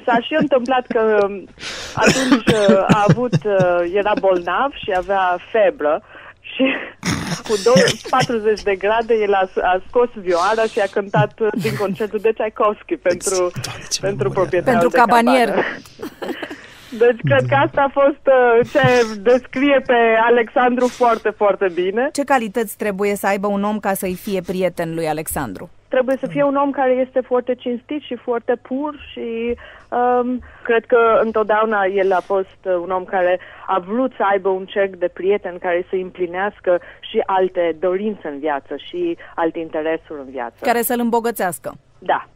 [0.07, 1.49] S-a și întâmplat că um,
[1.95, 6.03] atunci uh, a avut, uh, era bolnav și avea febră
[6.41, 6.65] și
[7.49, 11.75] cu dou- 40 de grade el a, a scos vioara și a cântat uh, din
[11.77, 14.41] concertul de Tchaikovsky pentru, Doamne, ce pentru memorie.
[14.41, 15.49] proprietarul Pentru de cabanier.
[15.49, 15.65] cabană.
[16.99, 22.09] Deci cred că asta a fost uh, ce descrie pe Alexandru foarte, foarte bine.
[22.13, 25.71] Ce calități trebuie să aibă un om ca să-i fie prieten lui Alexandru?
[25.89, 29.57] Trebuie să fie un om care este foarte cinstit și foarte pur și
[29.89, 34.49] um, cred că întotdeauna el a fost uh, un om care a vrut să aibă
[34.49, 40.21] un cerc de prieteni care să împlinească și alte dorințe în viață și alte interesuri
[40.21, 40.57] în viață.
[40.61, 41.73] Care să-l îmbogățească.
[41.99, 42.27] Da.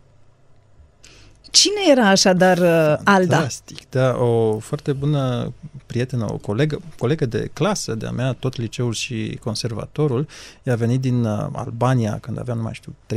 [1.57, 3.37] Cine era așadar uh, Alda?
[3.37, 5.53] Fantastic, da, o foarte bună
[5.87, 10.27] prietenă, o colegă, colegă de clasă de-a mea, tot liceul și conservatorul.
[10.63, 13.17] Ea a venit din uh, Albania când avea, nu mai știu, 13-14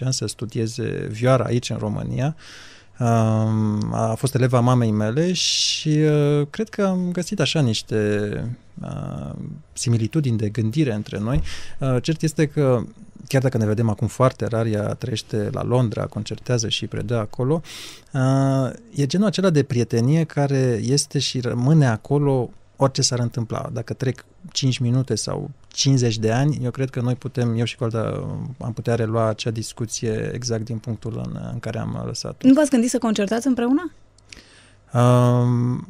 [0.00, 2.36] ani să studieze vioara aici în România.
[2.98, 8.30] Um, a fost eleva mamei mele și uh, cred că am găsit așa niște
[8.82, 9.30] uh,
[9.72, 11.42] similitudini de gândire între noi.
[11.78, 12.82] Uh, cert este că
[13.26, 17.60] chiar dacă ne vedem acum foarte rar, ea trăiește la Londra, concertează și predă acolo,
[18.12, 23.68] uh, e genul acela de prietenie care este și rămâne acolo orice s-ar întâmpla.
[23.72, 27.76] Dacă trec 5 minute sau 50 de ani, eu cred că noi putem, eu și
[27.76, 28.26] Colda,
[28.58, 32.48] am putea relua acea discuție exact din punctul în, în care am lăsat-o.
[32.48, 33.92] Nu v-ați gândit să concertați împreună?
[34.92, 35.88] Um,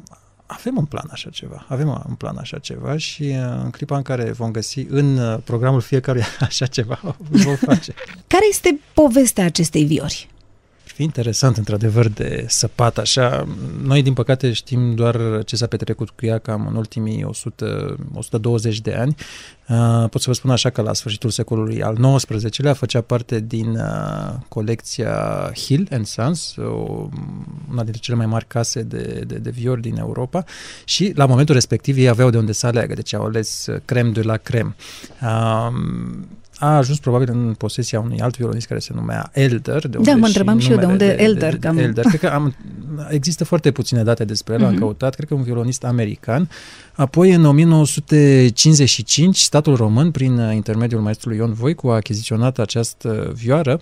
[0.53, 4.01] avem un plan așa ceva, avem un plan așa ceva și uh, în clipa în
[4.01, 7.93] care vom găsi în uh, programul fiecăruia așa ceva, o vom face.
[8.27, 10.29] Care este povestea acestei viori?
[11.01, 13.47] Ar fi interesant, într-adevăr, de săpat așa.
[13.83, 18.79] Noi, din păcate, știm doar ce s-a petrecut cu ea cam în ultimii 100, 120
[18.79, 19.15] de ani.
[19.69, 23.75] Uh, pot să vă spun așa că la sfârșitul secolului al XIX-lea făcea parte din
[23.75, 25.15] uh, colecția
[25.55, 27.09] Hill and Sons, o,
[27.71, 30.43] una dintre cele mai mari case de, de, de viori din Europa
[30.83, 34.09] și la momentul respectiv ei aveau de unde să aleagă, deci au ales uh, creme
[34.09, 34.75] de la creme.
[35.21, 36.27] Um,
[36.61, 39.81] a ajuns probabil în posesia unui alt violonist care se numea Elder.
[39.81, 41.75] De Da, unde mă și întrebam și eu de numele unde Elder, De, de, cam-
[41.75, 42.05] de Elder.
[42.05, 42.55] Cred că am,
[43.09, 44.79] există foarte puține date despre el, am Mhm.
[44.79, 46.49] căutat, cred că un violonist american.
[46.93, 53.81] Apoi, în 1955, statul român, prin uh, intermediul maestrului Ion Voicu, a achiziționat această vioară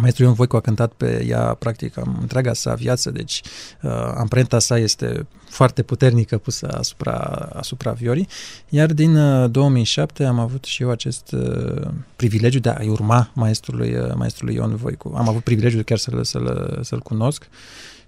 [0.00, 3.40] Maestrul Ion Voicu a cântat pe ea practic am întreaga sa viață, deci
[3.82, 7.12] uh, amprenta sa este foarte puternică pusă asupra,
[7.52, 8.28] asupra viorii,
[8.68, 13.94] iar din uh, 2007 am avut și eu acest uh, privilegiu de a-i urma maestrului,
[13.94, 15.12] uh, maestrului Ion Voicu.
[15.16, 17.48] Am avut privilegiul chiar să-l, să-l, să-l cunosc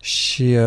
[0.01, 0.61] și uh,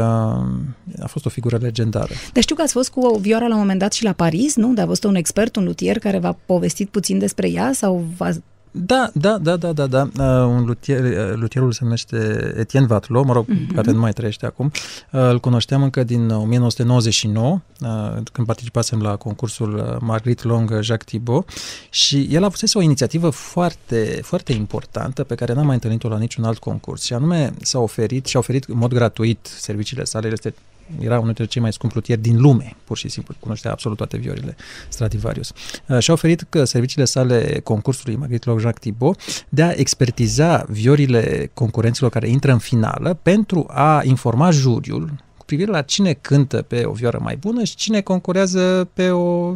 [1.02, 2.14] a fost o figură legendară.
[2.34, 4.74] Dar știu că ați fost cu vioara la un moment dat și la Paris, nu?
[4.74, 8.30] Dar a fost un expert, un luthier care v-a povestit puțin despre ea sau v-a...
[8.72, 10.10] Da, da, da, da, da, da.
[10.18, 13.76] Uh, un luthier, uh, luthierul se numește Etienne Vatlo, mă rog, uh-huh.
[13.76, 14.66] care nu mai trăiește acum.
[15.12, 17.90] Uh, îl cunoșteam încă din 1999, uh,
[18.32, 21.50] când participasem la concursul uh, Marguerite Long Jacques Thibault
[21.90, 26.18] și el a avut o inițiativă foarte, foarte importantă pe care n-am mai întâlnit-o la
[26.18, 30.28] niciun alt concurs și anume s-a oferit și a oferit în mod gratuit serviciile sale,
[30.28, 30.54] el este
[31.00, 34.18] era unul dintre cei mai scumpi lutieri din lume, pur și simplu, cunoștea absolut toate
[34.18, 34.56] viorile
[34.90, 35.52] Stradivarius.
[35.88, 41.52] Uh, și-a oferit că serviciile sale concursului Marguerite Loc Jacques Thibault de a expertiza viorile
[41.54, 46.84] concurenților care intră în finală pentru a informa juriul cu privire la cine cântă pe
[46.86, 49.56] o vioară mai bună și cine concurează pe o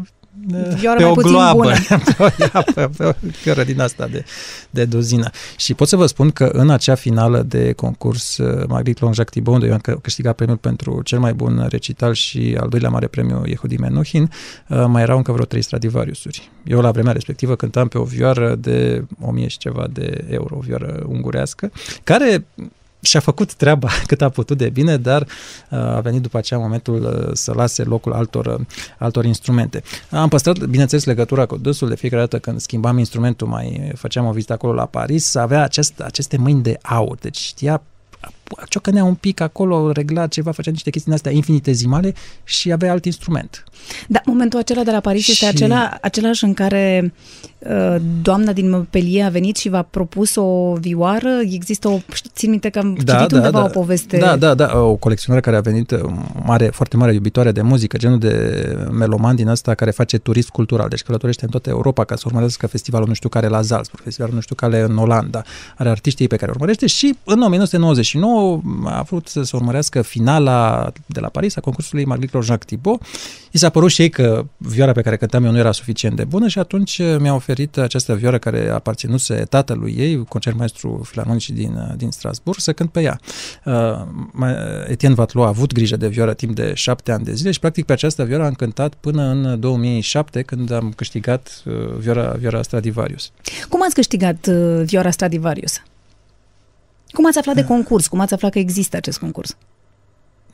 [0.76, 1.76] Vioară pe mai o puțin gloabă, bună.
[2.18, 4.26] pe, o, ia, pe, pe o fioră din asta de,
[4.70, 5.30] de dozină.
[5.58, 9.34] Și pot să vă spun că în acea finală de concurs uh, Marguerite Long Jacques
[9.34, 12.90] Thibault, unde eu am că- câștigat premiul pentru cel mai bun recital și al doilea
[12.90, 14.32] mare premiu Yehudi Menuhin,
[14.68, 16.52] uh, mai erau încă vreo trei Stradivariusuri.
[16.64, 20.60] Eu la vremea respectivă cântam pe o vioară de 1000 și ceva de euro, o
[20.60, 21.72] vioară ungurească,
[22.04, 22.46] care
[23.04, 27.26] și-a făcut treaba cât a putut de bine, dar uh, a venit după aceea momentul
[27.28, 28.66] uh, să lase locul altor, uh,
[28.98, 29.84] altor instrumente.
[30.10, 34.32] Am păstrat, bineînțeles, legătura cu dânsul de fiecare dată când schimbam instrumentul, mai făceam o
[34.32, 37.82] vizită acolo la Paris, să avea acest, aceste mâini de aur, deci știa
[38.70, 42.14] ciocănea un pic acolo, regla ceva, făcea niște chestii din astea infinitezimale
[42.44, 43.64] și avea alt instrument.
[44.08, 47.14] Da, momentul acela de la Paris este Și- acela, același în care
[47.58, 51.30] uh, doamna din Montpellier a venit și v-a propus o vioară.
[51.50, 52.00] Există o,
[52.34, 54.18] țin minte că am citit undeva o poveste.
[54.18, 56.00] Da, da, da, o colecționară care a venit uh,
[56.46, 58.34] mare, foarte mare iubitoare de muzică, genul de
[58.92, 62.68] meloman din asta care face turism cultural, deci călătorește în toată Europa ca să urmărească
[62.68, 65.42] festivalul nu știu care la Salzburg, festivalul nu știu care în Olanda,
[65.78, 70.92] are artiștii pe care urmărește și în 1999 nou a vrut să se urmărească finala
[71.06, 73.02] de la Paris a concursului Marguerite Jacques Thibault.
[73.52, 76.24] I s-a părut și ei că vioara pe care cântam eu nu era suficient de
[76.24, 81.94] bună și atunci mi-a oferit această vioară care aparținuse tatălui ei, concert maestru filarmonic din,
[81.98, 83.20] din Strasburg, să cânt pe ea.
[83.66, 84.44] Uh,
[84.88, 87.86] Etienne Vatlo a avut grijă de vioară timp de șapte ani de zile și practic
[87.86, 93.32] pe această vioară am cântat până în 2007 când am câștigat uh, vioara, vioara Stradivarius.
[93.70, 95.82] Cum ați câștigat uh, vioara Stradivarius?
[97.14, 98.08] Cum ați aflat de concurs?
[98.08, 99.58] Cum ați aflat că există acest concurs?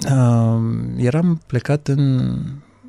[0.06, 0.62] Uh,
[0.98, 2.20] eram plecat în,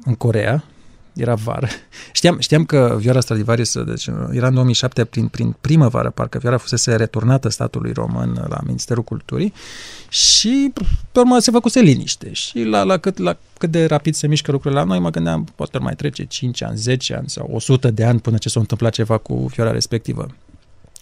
[0.04, 0.64] în Corea,
[1.12, 1.68] era vară.
[2.12, 6.96] Știam, știam că Vioara Stradivarius, deci era în 2007, prin, prin primăvară, parcă Vioara fusese
[6.96, 9.52] returnată statului român la Ministerul Culturii
[10.08, 10.72] și,
[11.12, 12.32] pe urmă, se făcuse liniște.
[12.32, 15.48] Și la, la, cât, la cât de rapid se mișcă lucrurile la noi, mă gândeam,
[15.54, 18.92] poate mai trece 5 ani, 10 ani sau 100 de ani până ce s-a întâmplat
[18.92, 20.26] ceva cu Vioara respectivă.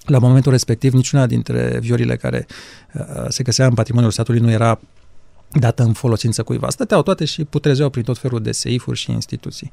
[0.08, 2.46] La momentul respectiv, niciuna dintre viorile care
[2.94, 4.80] uh, se găsea în patrimoniul statului nu era
[5.52, 6.70] dată în folosință cuiva.
[6.70, 9.70] Stăteau toate și putrezeau prin tot felul de seifuri și instituții.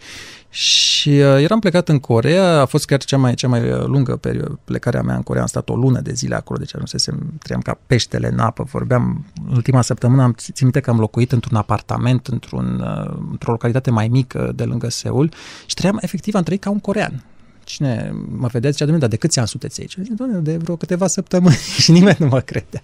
[0.49, 4.59] Și uh, eram plecat în Corea, a fost chiar cea mai, cea mai lungă perioadă,
[4.63, 7.77] plecarea mea în Corea, am stat o lună de zile acolo, deci ajunsesem, trăiam ca
[7.88, 12.27] peștele în apă, vorbeam, în ultima săptămână am ținut minte că am locuit într-un apartament,
[12.27, 15.31] într-un, uh, într-o localitate mai mică de lângă Seul
[15.65, 17.23] și trăiam, efectiv, am trăit ca un corean
[17.66, 19.97] cine mă vedea, zicea, domnule, dar de câți ani sunteți aici?
[20.01, 22.84] Zic, domnule, de vreo câteva săptămâni și nimeni nu mă credea.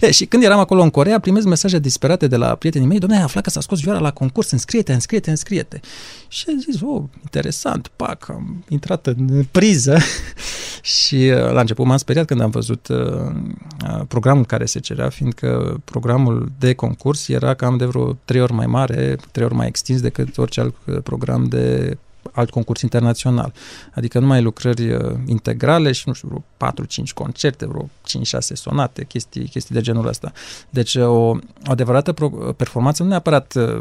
[0.00, 3.20] E, și când eram acolo în Corea, primez mesaje disperate de la prietenii mei, domnule,
[3.20, 5.80] ai aflat că s-a scos vioara la concurs, înscrie-te, înscrie-te, înscrie-te.
[6.28, 9.98] Și am zis, oh, interesant, pac, am intrat în priză
[10.98, 15.08] și uh, la început m-am speriat când am văzut uh, uh, programul care se cerea,
[15.08, 19.66] fiindcă programul de concurs era cam de vreo trei ori mai mare, trei ori mai
[19.66, 21.96] extins decât orice alt uh, program de
[22.32, 23.52] alt concurs internațional.
[23.94, 29.48] Adică numai lucrări uh, integrale și, nu știu, vreo 4-5 concerte, vreo 5-6 sonate, chestii,
[29.48, 30.32] chestii de genul ăsta.
[30.70, 33.78] Deci o, o adevărată pro, performanță, nu neapărat uh,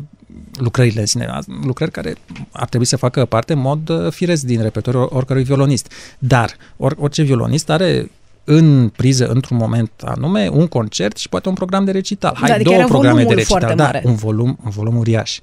[0.54, 2.16] lucrările în sine, lucrări care
[2.52, 5.92] ar trebui să facă parte în mod uh, firesc din repertoriul oricărui violonist.
[6.20, 8.12] Dar or, orice violonist are
[8.44, 12.34] în priză, într-un moment anume, un concert și poate un program de recital.
[12.36, 14.02] Hai, Da, adică două era programe de volumul recital, foarte da, mare.
[14.06, 15.40] un volum, un volum uriaș.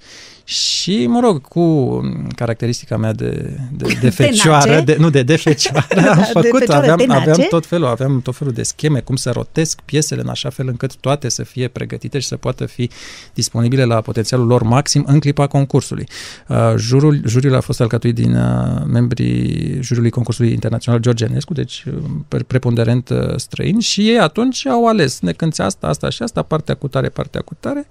[0.49, 2.01] Și, mă rog, cu
[2.37, 4.85] caracteristica mea de, de, de fecioară, Tenace.
[4.85, 7.31] de, nu, de, de fecioară, Da, am de făcut, fecioară aveam, tenace.
[7.31, 10.69] aveam tot felul, aveam tot felul de scheme, cum să rotesc piesele în așa fel
[10.69, 12.91] încât toate să fie pregătite și să poată fi
[13.35, 16.07] disponibile la potențialul lor maxim în clipa concursului.
[16.49, 21.85] Uh, jurul, juriul a fost alcătuit din uh, membrii juriului concursului internațional George Enescu, deci
[21.87, 21.95] uh,
[22.29, 26.43] pre- preponderent uh, străini și ei atunci au ales, ne cânți asta, asta și asta,
[26.43, 27.89] partea cu tare, partea cu tare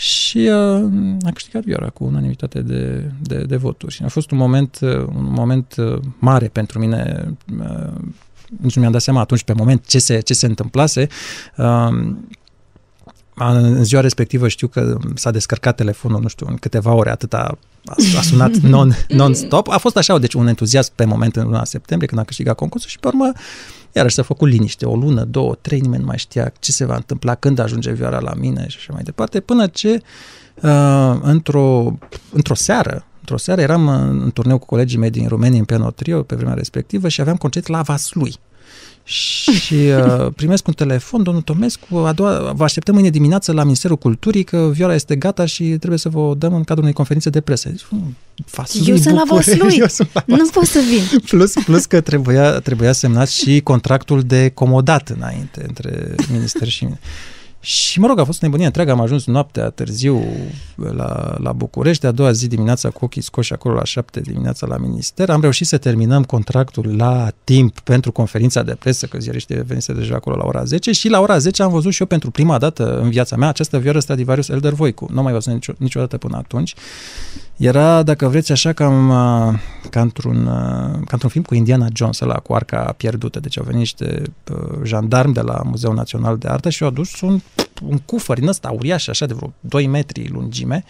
[0.00, 0.90] și uh,
[1.22, 3.92] a câștigat Viora cu unanimitate de, de, de voturi.
[3.92, 7.34] Și a fost un moment, uh, un moment uh, mare pentru mine.
[7.60, 7.92] Uh,
[8.60, 11.08] nici nu mi-am dat seama atunci pe moment ce se, ce se întâmplase.
[11.56, 11.64] Uh,
[13.34, 17.34] a- în ziua respectivă știu că s-a descărcat telefonul, nu știu, în câteva ore atât
[17.34, 17.58] a,
[18.18, 19.68] a sunat non, non-stop.
[19.68, 22.90] A fost așa, deci un entuziasm pe moment în luna septembrie când a câștigat concursul
[22.90, 23.32] și pe urmă
[23.92, 26.94] iarăși s-a făcut liniște, o lună, două, trei, nimeni nu mai știa ce se va
[26.94, 30.02] întâmpla, când ajunge vioara la mine și așa mai departe, până ce
[30.62, 31.98] uh, într-o,
[32.32, 35.90] într-o seară, într-o seară eram în, în turneu cu colegii mei din România în piano
[35.90, 38.34] trio pe vremea respectivă și aveam concert la Vaslui.
[39.10, 43.96] Și uh, primesc un telefon, domnul Tomescu, a doua, vă așteptăm mâine dimineață la Ministerul
[43.96, 47.30] Culturii că vioara este gata și trebuie să vă o dăm în cadrul unei conferințe
[47.30, 47.68] de presă.
[47.68, 48.16] Deci, "Mm,
[48.54, 49.78] Vaslui, Eu sunt la București." Vaslui.
[49.80, 51.20] Eu sunt la Nu pot să vin.
[51.26, 56.98] Plus, plus că trebuia, trebuia semnat și contractul de comodat înainte între minister și mine.
[57.60, 60.22] Și mă rog, a fost nebunie întreagă, am ajuns noaptea târziu
[60.74, 64.76] la, la București, de-a doua zi dimineața cu ochii scoși acolo la șapte dimineața la
[64.76, 65.30] minister.
[65.30, 70.14] Am reușit să terminăm contractul la timp pentru conferința de presă, că ziariștii venise deja
[70.14, 72.98] acolo la ora 10 și la ora 10 am văzut și eu pentru prima dată
[73.00, 75.08] în viața mea această vioară Stradivarius Elder Voicu.
[75.10, 76.74] Nu am mai văzut nicio, niciodată până atunci.
[77.60, 79.58] Era, dacă vreți, așa cam uh,
[79.90, 83.40] ca într-un, uh, ca într-un film cu Indiana Jones, ăla cu arca pierdută.
[83.40, 87.20] Deci au venit niște uh, jandarmi de la Muzeul Național de Artă și au adus
[87.20, 87.40] un,
[87.82, 90.84] un cufăr din ăsta uriaș, așa de vreo 2 metri lungime,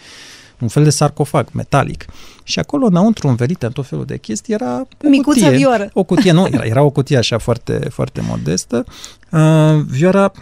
[0.60, 2.04] un fel de sarcofag metalic.
[2.42, 5.56] Și acolo, înăuntru, învelite în tot felul de chestii, era o Micuța cutie.
[5.56, 5.90] vioară.
[5.92, 8.84] O cutie, nu, era, era o cutie așa foarte, foarte modestă.
[9.30, 10.32] Uh, vioara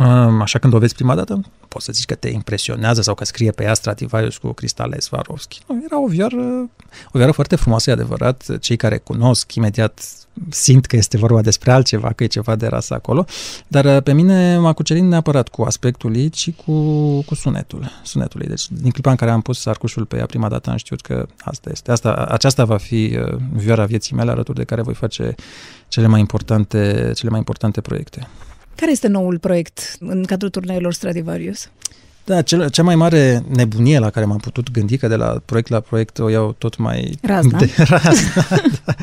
[0.00, 1.40] Um, așa când o vezi prima dată,
[1.76, 5.60] poți să zici că te impresionează sau că scrie pe ea Stradivarius cu cristale Swarovski.
[5.68, 6.70] Nu, era o vioară,
[7.06, 8.58] o vioară foarte frumoasă, e adevărat.
[8.60, 10.00] Cei care cunosc imediat
[10.48, 13.24] simt că este vorba despre altceva, că e ceva de rasă acolo,
[13.68, 16.72] dar uh, pe mine m-a cucerit neapărat cu aspectul ei și cu,
[17.20, 18.48] cu sunetul, sunetul ei.
[18.48, 21.26] Deci din clipa în care am pus arcușul pe ea prima dată am știut că
[21.38, 21.90] asta este.
[21.90, 25.34] Asta, aceasta va fi uh, vioara vieții mele alături de care voi face
[25.88, 28.28] cele mai importante, cele mai importante proiecte.
[28.76, 31.68] Care este noul proiect în cadrul turneilor Stradivarius?
[32.26, 35.68] Da, cel, cea mai mare nebunie la care m-am putut gândi, că de la proiect
[35.68, 37.18] la proiect o iau tot mai...
[37.22, 37.58] Razna.
[37.58, 38.44] De, razna
[38.84, 38.94] da.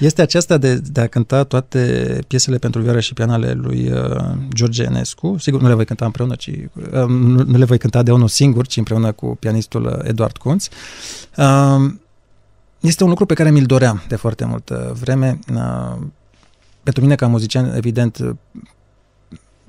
[0.00, 4.16] Este aceasta de, de a cânta toate piesele pentru vioară și pian ale lui uh,
[4.54, 5.36] George Enescu.
[5.38, 8.28] Sigur, nu le voi cânta împreună, ci uh, nu, nu le voi cânta de unul
[8.28, 10.68] singur, ci împreună cu pianistul uh, Eduard Kunz.
[11.36, 11.92] Uh,
[12.80, 15.38] este un lucru pe care mi-l doream de foarte multă vreme.
[15.54, 15.96] Uh,
[16.82, 18.36] pentru mine, ca muzician, evident,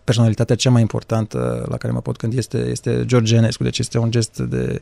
[0.08, 3.98] personalitatea cea mai importantă la care mă pot gândi este, este George Enescu, deci este
[3.98, 4.82] un gest, de,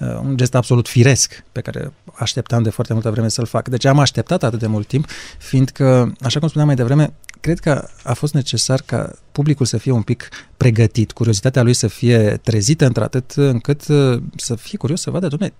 [0.00, 3.68] uh, un gest absolut firesc pe care așteptam de foarte multă vreme să-l fac.
[3.68, 5.08] Deci am așteptat atât de mult timp,
[5.38, 9.92] fiindcă, așa cum spuneam mai devreme, cred că a fost necesar ca publicul să fie
[9.92, 15.10] un pic pregătit, curiozitatea lui să fie trezită într-atât încât uh, să fie curios să
[15.10, 15.54] vadă, domnule,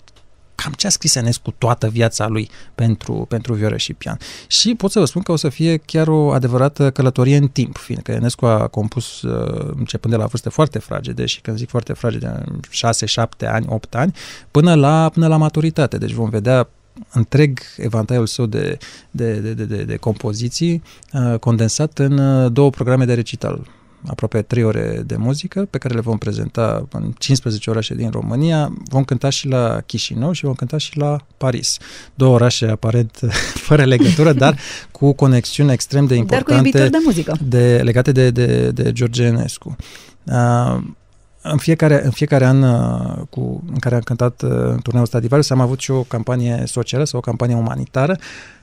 [0.57, 4.19] cam ce a scris Enescu toată viața lui pentru, pentru vioră și pian.
[4.47, 7.77] Și pot să vă spun că o să fie chiar o adevărată călătorie în timp,
[7.77, 11.93] fiindcă Enescu a compus uh, începând de la vârste foarte fragede și când zic foarte
[11.93, 14.15] fragede, 6, 7 ani, 8 ani,
[14.51, 15.99] până la, până la maturitate.
[15.99, 16.69] Deci vom vedea
[17.13, 18.79] întreg evantaiul său de,
[19.11, 20.83] de, de, de, de, de compoziții
[21.13, 23.67] uh, condensat în uh, două programe de recital
[24.07, 28.73] aproape 3 ore de muzică pe care le vom prezenta în 15 orașe din România.
[28.89, 31.79] Vom cânta și la Chișinău și vom cânta și la Paris.
[32.15, 33.21] Două orașe aparent
[33.67, 34.59] fără legătură, dar
[34.91, 37.37] cu conexiuni extrem de importante dar cu de muzică.
[37.43, 39.77] De, legate de, de, de George Enescu.
[40.25, 40.79] Uh,
[41.43, 45.51] în fiecare, în fiecare an uh, cu, în care am cântat uh, în turneul Stradivarius
[45.51, 48.19] am avut și o campanie socială sau o campanie umanitară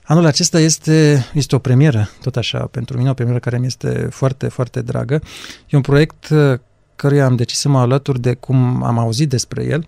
[0.06, 4.08] Anul acesta este, este o premieră, tot așa, pentru mine o premieră care mi este
[4.12, 5.22] foarte, foarte dragă.
[5.68, 6.60] E un proiect uh,
[6.96, 9.88] căruia am decis să mă alătur de cum am auzit despre el.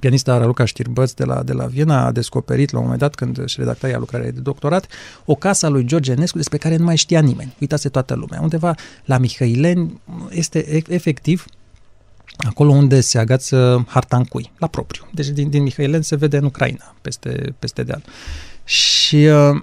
[0.00, 3.38] Pianista Raluca Știrbăț de la, de la Viena a descoperit la un moment dat, când
[3.38, 4.86] își redacta ea lucrarea de doctorat,
[5.24, 7.54] o casă a lui George Enescu despre care nu mai știa nimeni.
[7.60, 8.40] Uitase toată lumea.
[8.40, 10.00] Undeva la Mihaileni
[10.30, 11.44] este efectiv
[12.36, 15.08] acolo unde se agață Hartancui, la propriu.
[15.12, 18.02] Deci din, din Mihaileni se vede în Ucraina, peste, peste deal.
[18.64, 19.60] Și uh,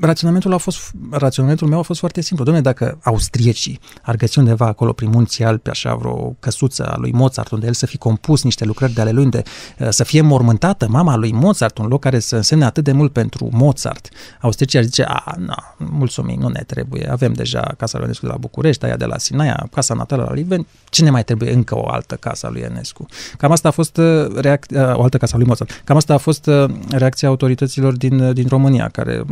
[0.00, 2.52] raționamentul, a fost, raționamentul meu a fost foarte simplu.
[2.52, 7.12] Dom'le, dacă austriecii ar găsi undeva acolo prin munții Alpi, așa vreo căsuță a lui
[7.12, 9.42] Mozart, unde el să fi compus niște lucrări de ale lui, unde
[9.78, 13.12] uh, să fie mormântată mama lui Mozart, un loc care să însemne atât de mult
[13.12, 14.08] pentru Mozart,
[14.40, 18.30] austriecii ar zice, a, nu, mulțumim, nu ne trebuie, avem deja Casa lui Enescu de
[18.30, 21.76] la București, aia de la Sinaia, Casa Natală la Liven, ce ne mai trebuie încă
[21.76, 23.06] o altă casă a lui Enescu?
[23.36, 25.82] Cam asta a fost uh, reac- uh, o altă casă a lui Mozart.
[25.84, 26.50] Cam asta a fost
[26.90, 29.24] reacția autorităților din, din România, care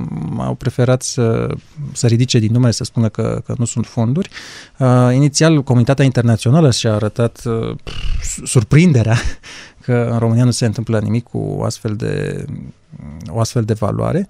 [0.48, 1.54] au preferat să,
[1.92, 4.28] să ridice din numele, să spună că, că nu sunt fonduri.
[4.78, 7.76] Uh, inițial, comunitatea internațională și-a arătat uh,
[8.44, 9.16] surprinderea
[9.84, 12.44] că în România nu se întâmplă nimic cu o astfel de,
[13.28, 14.28] o astfel de valoare.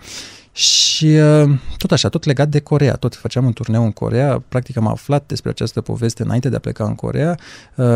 [0.52, 4.76] Și uh, tot așa, tot legat de Corea, tot făceam un turneu în Corea, practic
[4.76, 7.38] am aflat despre această poveste înainte de a pleca în Corea,
[7.74, 7.86] uh,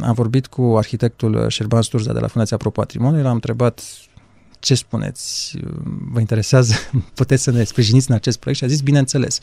[0.00, 3.82] am vorbit cu arhitectul Șerban Sturza de la Fundația Pro Patrimoniu, l-am întrebat
[4.62, 5.54] ce spuneți?
[6.12, 6.74] Vă interesează?
[7.14, 8.60] Puteți să ne sprijiniți în acest proiect?
[8.60, 9.38] Și a zis, bineînțeles.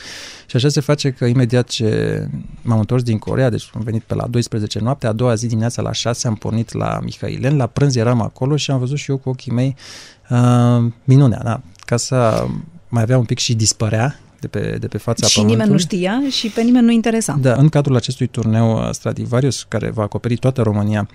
[0.45, 2.28] Și așa se face că imediat ce
[2.61, 5.82] m-am întors din Corea, deci am venit pe la 12 noapte, a doua zi dimineața
[5.82, 9.17] la 6 am pornit la Mihailen, la prânz eram acolo și am văzut și eu
[9.17, 9.76] cu ochii mei
[10.30, 11.61] uh, minunea, da.
[11.86, 12.49] Casa
[12.88, 15.65] mai avea un pic și dispărea, de pe, de pe fața și pământului.
[15.65, 17.38] nimeni nu știa și pe nimeni nu interesa.
[17.41, 21.09] Da, în cadrul acestui turneu Stradivarius, care va acoperi toată România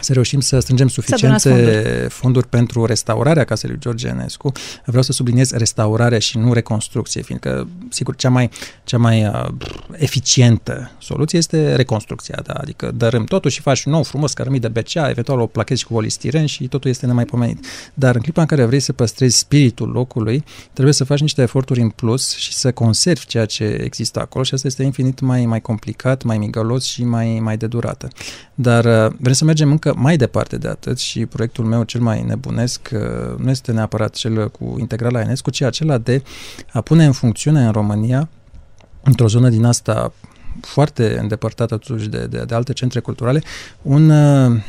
[0.00, 2.08] să reușim să strângem suficiente fonduri.
[2.08, 4.52] fonduri pentru restaurarea casei lui George Enescu.
[4.84, 8.50] Vreau să subliniez restaurarea și nu reconstrucție, fiindcă, sigur, cea mai,
[8.84, 9.48] cea mai uh,
[9.92, 12.52] eficientă soluție este reconstrucția, da?
[12.52, 16.46] adică dărâm totul și faci nou, frumos, cărămii de becea, eventual o plachezi cu polistiren
[16.46, 17.66] și totul este nemaipomenit.
[17.94, 21.80] Dar în clipa în care vrei să păstrezi spiritul locului, trebuie să faci niște eforturi
[21.80, 25.60] în plus și să conservi ceea ce există acolo și asta este infinit mai, mai
[25.60, 28.08] complicat, mai migălos și mai, mai de durată.
[28.54, 32.22] Dar uh, vrem să mergem încă mai departe de atât și proiectul meu cel mai
[32.22, 36.22] nebunesc uh, nu este neapărat cel cu integrala Enescu, ci acela de
[36.72, 38.28] a pune în funcțiune în România,
[39.02, 40.12] într-o zonă din asta
[40.60, 43.42] foarte îndepărtată totuși de, de, de alte centre culturale,
[43.82, 44.60] un, uh,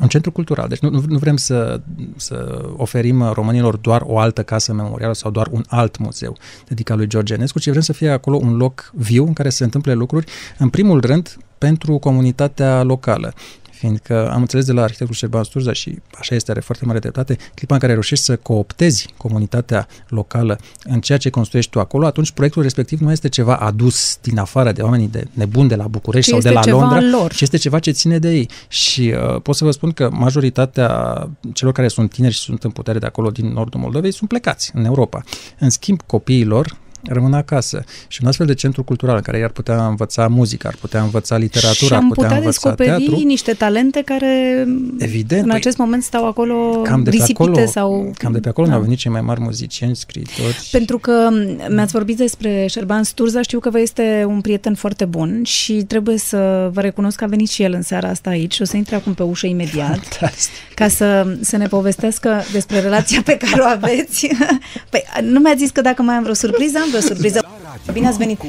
[0.00, 0.68] un centru cultural.
[0.68, 1.80] Deci nu, nu vrem să,
[2.16, 6.36] să oferim românilor doar o altă casă memorială sau doar un alt muzeu
[6.68, 9.64] dedicat lui George Enescu, ci vrem să fie acolo un loc viu în care se
[9.64, 10.26] întâmple lucruri,
[10.58, 13.32] în primul rând, pentru comunitatea locală
[13.80, 17.36] fiindcă am înțeles de la arhitectul Șerban Sturza și așa este, are foarte mare dreptate,
[17.54, 22.30] clipa în care reușești să cooptezi comunitatea locală în ceea ce construiești tu acolo, atunci
[22.30, 26.30] proiectul respectiv nu este ceva adus din afară de oamenii de nebuni de la București
[26.30, 27.32] ce sau de la Londra, lor.
[27.32, 28.48] ci este ceva ce ține de ei.
[28.68, 32.70] Și uh, pot să vă spun că majoritatea celor care sunt tineri și sunt în
[32.70, 35.22] putere de acolo din nordul Moldovei sunt plecați în Europa.
[35.58, 37.84] În schimb, copiilor rămân acasă.
[38.08, 41.02] Și un astfel de centru cultural în care ei ar putea învăța muzică, ar putea
[41.02, 43.26] învăța literatură, ar putea, putea învăța descoperi teatru.
[43.26, 44.66] niște talente care
[44.98, 48.12] Evident, în păi, acest moment stau acolo cam de pe risipite acolo, sau...
[48.18, 48.72] Cam de pe acolo Da.
[48.72, 50.68] ne-au venit cei mai mari muzicieni, scriitori.
[50.70, 51.28] Pentru că
[51.68, 56.18] mi-ați vorbit despre Șerban Sturza, știu că vă este un prieten foarte bun și trebuie
[56.18, 58.76] să vă recunosc că a venit și el în seara asta aici și o să
[58.76, 60.74] intre acum pe ușă imediat Fantastic.
[60.74, 64.28] ca să, să ne povestească despre relația pe care o aveți.
[64.90, 67.48] Păi, nu mi-a zis că dacă mai am vreo surpriză, am vreo surpriză.
[67.92, 68.42] Bine ați venit.
[68.42, 68.48] Uh,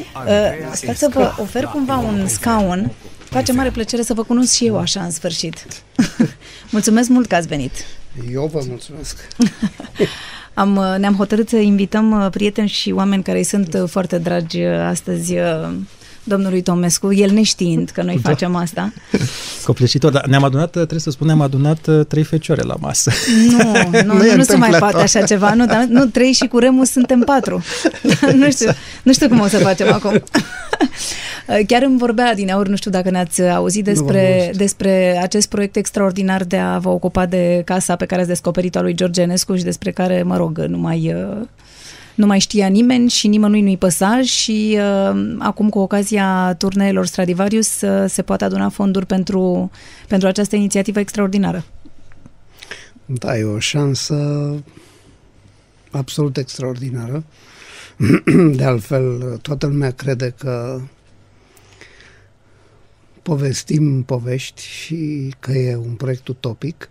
[0.73, 2.91] sper să vă ofer cumva un scaun.
[3.17, 5.65] Face mare plăcere să vă cunosc și eu așa în sfârșit.
[6.71, 7.71] Mulțumesc mult că ați venit.
[8.31, 9.27] Eu vă mulțumesc.
[10.53, 14.17] Am, uh, ne-am hotărât să invităm uh, prieteni și oameni care îi sunt uh, foarte
[14.17, 15.69] dragi uh, astăzi uh,
[16.23, 18.29] domnului Tomescu, el neștiind că noi Da.
[18.29, 18.93] facem asta.
[19.65, 23.11] Copleșitor, dar ne-am adunat, trebuie să spun, ne-am adunat uh, trei fecioare la masă.
[23.49, 23.57] Nu,
[24.03, 24.79] nu, nu, e nu se mai întâmplător.
[24.79, 25.53] poate așa ceva.
[25.53, 27.63] Nu, dar, nu trei și cu Remus suntem patru.
[28.35, 28.69] nu, știu,
[29.03, 30.23] nu știu cum o să facem acum.
[31.67, 34.57] Chiar îmi vorbea din aur, nu știu dacă ne-ați auzit Nu v-am despre, auzit.
[34.57, 38.81] despre acest proiect extraordinar de a vă ocupa de casa pe care ați descoperit-o a
[38.81, 41.47] lui George Enescu și despre care, mă rog, nu mai, uh,
[42.15, 47.81] nu mai știa nimeni și nimănui nu-i păsa și uh, acum cu ocazia turneelor Stradivarius
[47.81, 49.71] uh, se poate aduna fonduri pentru,
[50.07, 51.65] pentru această inițiativă extraordinară.
[53.05, 54.15] Da, e o șansă
[55.91, 57.23] absolut extraordinară.
[58.55, 60.81] De altfel, toată lumea crede că
[63.21, 66.89] povestim povești și că e un proiect utopic,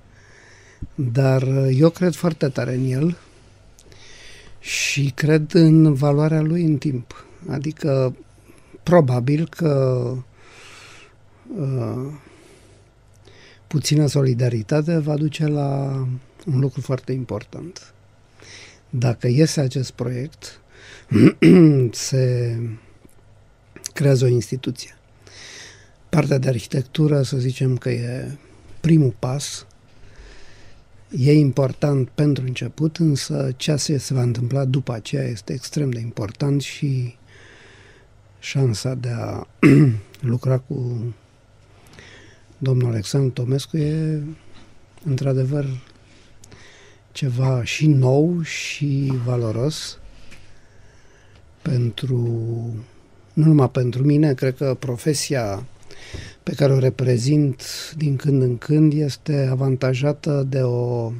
[0.95, 3.17] dar eu cred foarte tare în el
[4.61, 7.27] și cred în valoarea lui în timp.
[7.49, 8.17] Adică,
[8.83, 10.15] probabil că
[11.57, 12.13] uh,
[13.67, 15.91] puțină solidaritate va duce la
[16.47, 17.95] un lucru foarte important.
[18.91, 20.61] Dacă iese acest proiect,
[21.91, 22.57] se
[23.93, 24.95] creează o instituție.
[26.09, 28.39] Partea de arhitectură, să zicem că e
[28.81, 29.67] primul pas,
[31.19, 36.01] e important pentru început, însă ceea ce se va întâmpla după aceea este extrem de
[36.01, 37.17] important și
[38.39, 39.47] șansa de a
[40.21, 41.03] lucra cu
[42.59, 44.23] domnul Alexandru Tomescu e
[45.05, 45.67] într-adevăr
[47.13, 49.99] ceva și nou și valoros
[51.63, 52.17] pentru,
[53.33, 55.67] nu numai pentru mine, cred că profesia
[56.51, 57.63] pe care o reprezint
[57.97, 61.13] din când în când este avantajată de o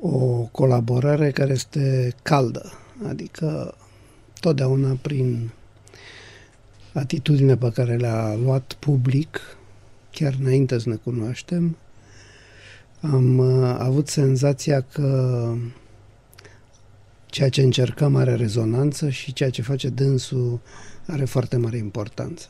[0.00, 2.72] o colaborare care este caldă,
[3.08, 3.74] adică
[4.40, 5.50] totdeauna prin
[6.92, 9.40] atitudine pe care le-a luat public,
[10.10, 11.76] chiar înainte să ne cunoaștem,
[13.00, 15.52] am uh, avut senzația că
[17.26, 20.60] ceea ce încercăm are rezonanță și ceea ce face dânsul
[21.06, 22.46] are foarte mare importanță.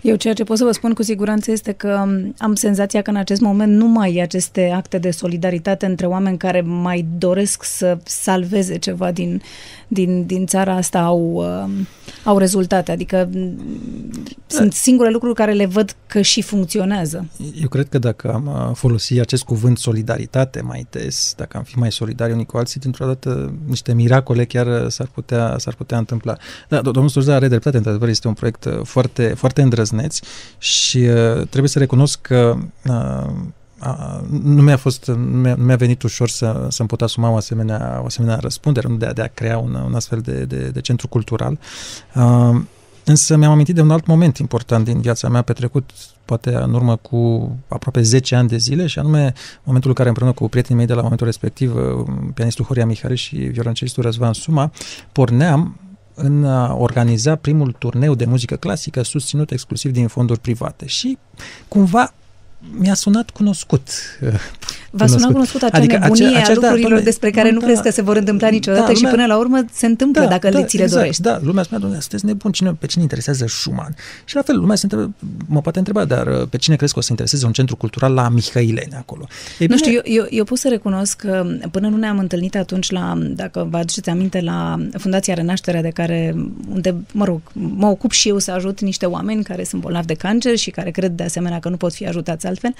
[0.00, 2.04] Eu ceea ce pot să vă spun cu siguranță este că
[2.38, 6.38] am senzația că în acest moment nu mai e aceste acte de solidaritate între oameni
[6.38, 9.42] care mai doresc să salveze ceva din,
[9.88, 11.70] din, din țara asta au, uh,
[12.24, 12.92] au rezultate.
[12.92, 13.60] Adică m,
[14.46, 17.28] sunt singure lucruri care le văd că și funcționează.
[17.60, 21.78] Eu cred că dacă am uh, folosi acest cuvânt solidaritate mai des, dacă am fi
[21.78, 25.98] mai solidari unii cu alții, dintr-o dată niște miracole chiar uh, s-ar putea, s-ar putea
[25.98, 26.36] întâmpla.
[26.68, 30.18] Da, do- domnul Sturza are dreptate, într-adevăr este un proiect uh, foarte, foarte îndrăzneț
[30.58, 33.30] și uh, trebuie să recunosc că uh,
[33.78, 37.36] a, nu mi-a fost, nu mi-a, nu mi-a venit ușor să, să-mi pot asuma o
[37.36, 40.68] asemenea, o asemenea răspundere, nu de a, de a crea un, un astfel de, de,
[40.68, 41.58] de centru cultural.
[42.14, 42.60] Uh,
[43.08, 45.90] Însă mi-am amintit de un alt moment important din viața mea, petrecut
[46.24, 49.32] poate în urmă cu aproape 10 ani de zile și anume
[49.62, 53.16] momentul în care împreună cu prietenii mei de la momentul respectiv, uh, pianistul Horia Mihari
[53.16, 54.72] și violoncelistul Răzvan Suma,
[55.12, 55.76] porneam
[56.16, 60.86] în a organiza primul turneu de muzică clasică susținut exclusiv din fonduri private.
[60.86, 61.18] Și
[61.68, 62.12] cumva
[62.70, 63.88] mi-a sunat cunoscut.
[64.90, 67.58] V-a sunat cunoscut acea Adică nebunie acea- a acea- da, lucrurilor doamne, despre care nu
[67.60, 70.26] da, crezi că se vor întâmpla niciodată da, și lumea- până la urmă se întâmplă
[70.28, 71.22] dacă le ți le exact, dorești.
[71.22, 73.94] Da, lumea spunea, domnule, sunteți nebuni, cine, pe cine interesează Schumann?
[74.24, 75.10] Și la fel, lumea se întreba,
[75.46, 78.12] mă poate întreba, dar uh, pe cine crezi că o să intereseze un centru cultural
[78.12, 79.26] la Mihaileni acolo?
[79.58, 82.90] Ei, Nu știu, eu, eu, eu pot să recunosc că până nu ne-am întâlnit atunci
[82.90, 86.34] la, dacă vă aduceți aminte, la Fundația Renașterea de care,
[86.72, 90.14] unde, mă rog, mă ocup și eu să ajut niște oameni care sunt bolnavi de
[90.14, 92.74] cancer și care cred de asemenea că nu pot fi ajutați altfel.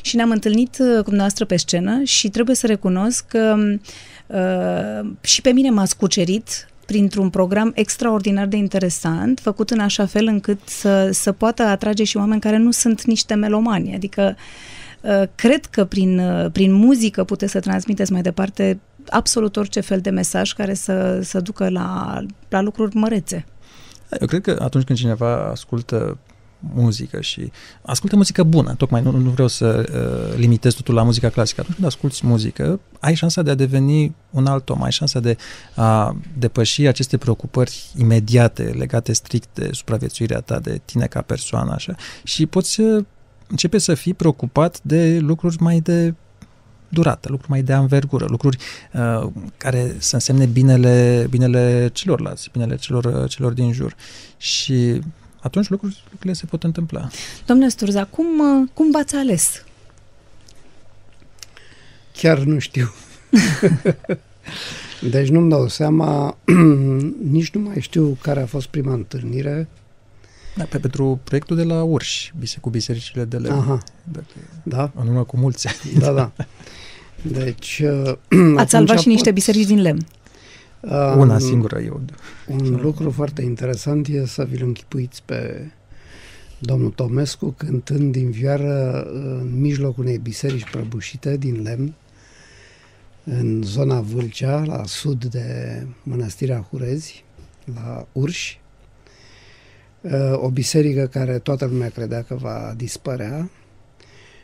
[0.00, 3.56] Și ne-am întâlnit uh, cu dumneavoastră pe scenă și trebuie să recunosc că
[4.26, 10.26] uh, și pe mine m-ați cucerit printr-un program extraordinar de interesant, făcut în așa fel
[10.26, 13.94] încât să, să poată atrage și oameni care nu sunt niște melomani.
[13.94, 14.36] Adică
[15.00, 20.00] uh, cred că prin, uh, prin muzică puteți să transmiteți mai departe absolut orice fel
[20.00, 23.46] de mesaj care să, să ducă la, la lucruri mărețe.
[24.20, 26.18] Eu cred că atunci când cineva ascultă
[26.74, 27.52] muzică și
[27.82, 31.60] ascultă muzică bună, tocmai nu, nu vreau să uh, limitez totul la muzica clasică.
[31.60, 35.36] Atunci când asculti muzică, ai șansa de a deveni un alt om, ai șansa de
[35.74, 41.94] a depăși aceste preocupări imediate legate strict de supraviețuirea ta, de tine ca persoană, așa,
[42.22, 43.04] și poți să
[43.46, 46.14] începe să fii preocupat de lucruri mai de
[46.88, 48.56] durată, lucruri mai de anvergură, lucruri
[48.92, 53.96] uh, care să însemne binele, binele celorlalți, binele celor, celor din jur.
[54.36, 55.00] Și
[55.44, 57.08] atunci lucruri, lucrurile se pot întâmpla.
[57.46, 58.26] Domnule Sturza, cum,
[58.74, 59.64] cum v-ați ales?
[62.12, 62.92] Chiar nu știu.
[65.10, 66.36] deci nu-mi dau seama,
[67.36, 69.68] nici nu mai știu care a fost prima întâlnire.
[70.56, 73.58] Da, pe, pentru proiectul de la Urși, bise, cu bisericile de lemn.
[73.58, 73.82] Aha.
[74.62, 74.90] da.
[74.94, 75.98] În urmă cu mulți ani.
[75.98, 76.32] Da, da.
[77.22, 77.82] Deci...
[78.56, 80.06] Ați salvat și niște biserici din lemn.
[81.16, 82.00] Una singură eu.
[82.48, 85.70] Un lucru foarte interesant e să vi-l închipuiți pe
[86.58, 91.94] domnul Tomescu cântând din vioară în mijlocul unei biserici prăbușite din lemn,
[93.24, 97.24] în zona Vâlcea, la sud de Mănăstirea Hurezi,
[97.74, 98.60] la Urși,
[100.32, 103.50] o biserică care toată lumea credea că va dispărea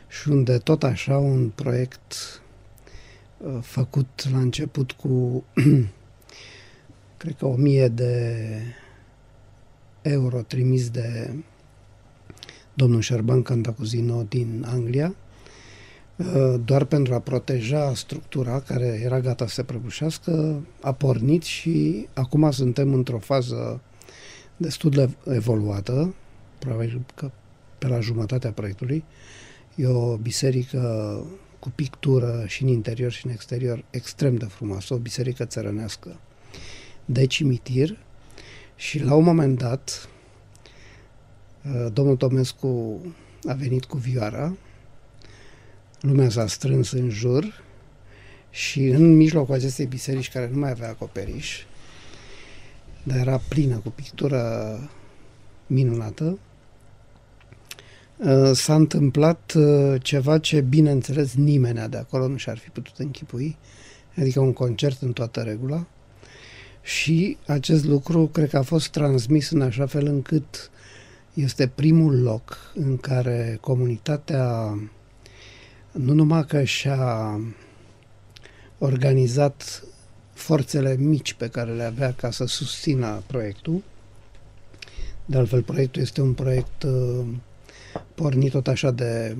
[0.07, 2.41] și unde tot așa un proiect
[3.61, 5.43] făcut la început cu
[7.21, 8.47] cred că o mie de
[10.01, 11.33] euro trimis de
[12.73, 15.15] domnul Șerban Cantacuzino din Anglia,
[16.15, 22.07] uh, doar pentru a proteja structura care era gata să se prăbușească, a pornit și
[22.13, 23.81] acum suntem într-o fază
[24.57, 26.13] destul de evoluată,
[26.59, 27.31] probabil că
[27.77, 29.03] pe la jumătatea proiectului.
[29.75, 31.23] E o biserică
[31.59, 36.19] cu pictură și în interior și în exterior extrem de frumoasă, o biserică țărănească
[37.05, 37.97] de cimitir
[38.75, 40.09] și la un moment dat
[41.65, 43.01] uh, domnul Tomescu
[43.47, 44.55] a venit cu vioara,
[46.01, 47.63] lumea s-a strâns în jur
[48.49, 51.65] și în mijlocul acestei biserici care nu mai avea acoperiș,
[53.03, 54.79] dar era plină cu pictură
[55.67, 56.39] minunată,
[58.17, 63.57] uh, s-a întâmplat uh, ceva ce, bineînțeles, nimeni de acolo nu și-ar fi putut închipui,
[64.17, 65.85] adică un concert în toată regula,
[66.81, 70.71] și acest lucru cred că a fost transmis în așa fel încât
[71.33, 74.77] este primul loc în care comunitatea
[75.91, 77.39] nu numai că și-a
[78.77, 79.83] organizat
[80.33, 83.83] forțele mici pe care le avea ca să susțină proiectul.
[85.25, 87.25] De altfel, proiectul este un proiect uh,
[88.15, 89.37] pornit tot așa de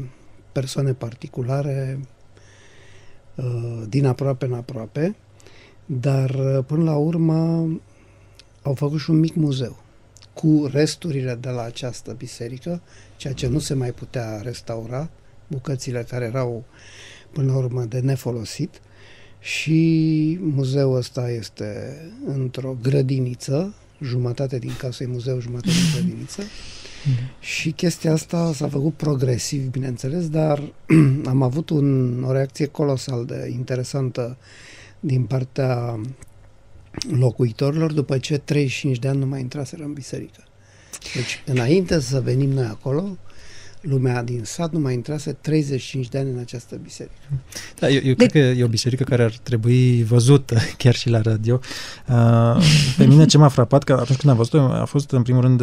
[0.51, 1.99] persoane particulare,
[3.35, 5.15] uh, din aproape în aproape,
[5.99, 7.69] dar uh, până la urmă
[8.61, 9.79] au făcut și un mic muzeu
[10.33, 12.81] cu resturile de la această biserică,
[13.17, 15.09] ceea ce nu se mai putea restaura,
[15.47, 16.63] bucățile care erau
[17.31, 18.81] până la urmă de nefolosit.
[19.39, 26.41] Și muzeul ăsta este într-o grădiniță, jumătate din casă e muzeu, jumătate din grădiniță.
[27.39, 30.73] Și chestia asta s-a făcut progresiv, bineînțeles, dar
[31.25, 34.37] am avut un, o reacție colosal de interesantă
[35.03, 35.99] din partea
[37.09, 40.43] locuitorilor după ce 35 de ani nu mai intraseră în biserică.
[41.15, 43.17] Deci, înainte să venim noi acolo,
[43.81, 47.15] lumea din sat nu mai intrase 35 de ani în această biserică.
[47.79, 48.25] Da, eu, eu de...
[48.25, 51.59] cred că e o biserică care ar trebui văzută chiar și la radio.
[52.07, 52.63] Uh,
[52.97, 55.61] pe mine ce m-a frapat că atunci când am văzut-o a fost în primul rând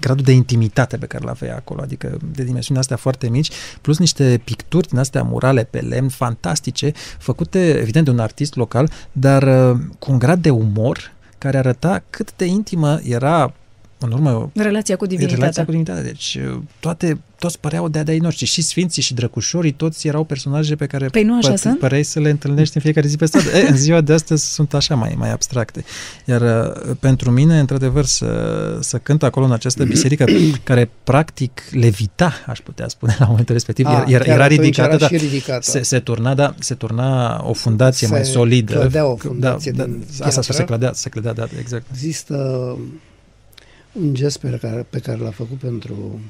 [0.00, 3.50] gradul de intimitate pe care l-avea acolo, adică de dimensiunea astea foarte mici,
[3.80, 8.90] plus niște picturi din astea murale pe lemn fantastice, făcute evident de un artist local,
[9.12, 13.54] dar uh, cu un grad de umor care arăta cât de intimă era
[14.00, 14.50] în urmă...
[14.54, 15.38] Relația cu divinitatea.
[15.38, 16.02] Relația cu divinitatea.
[16.02, 18.44] Deci uh, toate, toți păreau de de noștri.
[18.44, 21.78] Și sfinții și drăcușorii, toți erau personaje pe care păi nu așa pă- sunt?
[21.78, 23.56] păreai să le întâlnești în fiecare zi pe stradă.
[23.56, 25.84] e, în ziua de astăzi sunt așa mai, mai abstracte.
[26.24, 30.24] Iar uh, pentru mine, într-adevăr, să, să cânt acolo în această biserică
[30.64, 33.86] care practic levita, aș putea spune, la momentul respectiv.
[33.86, 35.70] A, era, era ridicată, era da, ridicată.
[35.70, 38.72] Se, se, turna, da, se turna o fundație se mai solidă.
[38.72, 41.86] clădea o fundație da, din da, Asta se clădea, se clădea, da, exact.
[41.92, 42.76] Există
[43.92, 46.20] un gest pe care, pe care l-a făcut pentru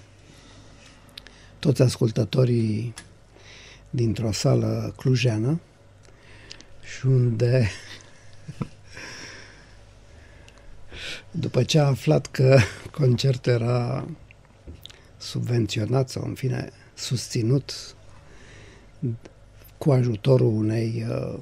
[1.58, 2.94] toți ascultătorii
[3.90, 5.61] dintr-o sală clujeană
[6.82, 7.68] și unde
[11.30, 12.58] după ce a aflat că
[13.00, 14.08] concertul era
[15.16, 17.94] subvenționat sau în fine susținut
[19.78, 21.38] cu ajutorul unei uh,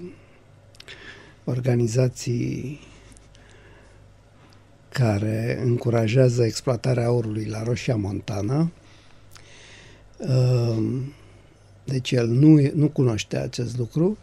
[1.44, 2.80] organizații
[4.88, 8.70] care încurajează exploatarea aurului la Roșia Montana.
[10.18, 11.12] Ehm,
[11.84, 14.18] deci el nu, nu cunoște acest lucru.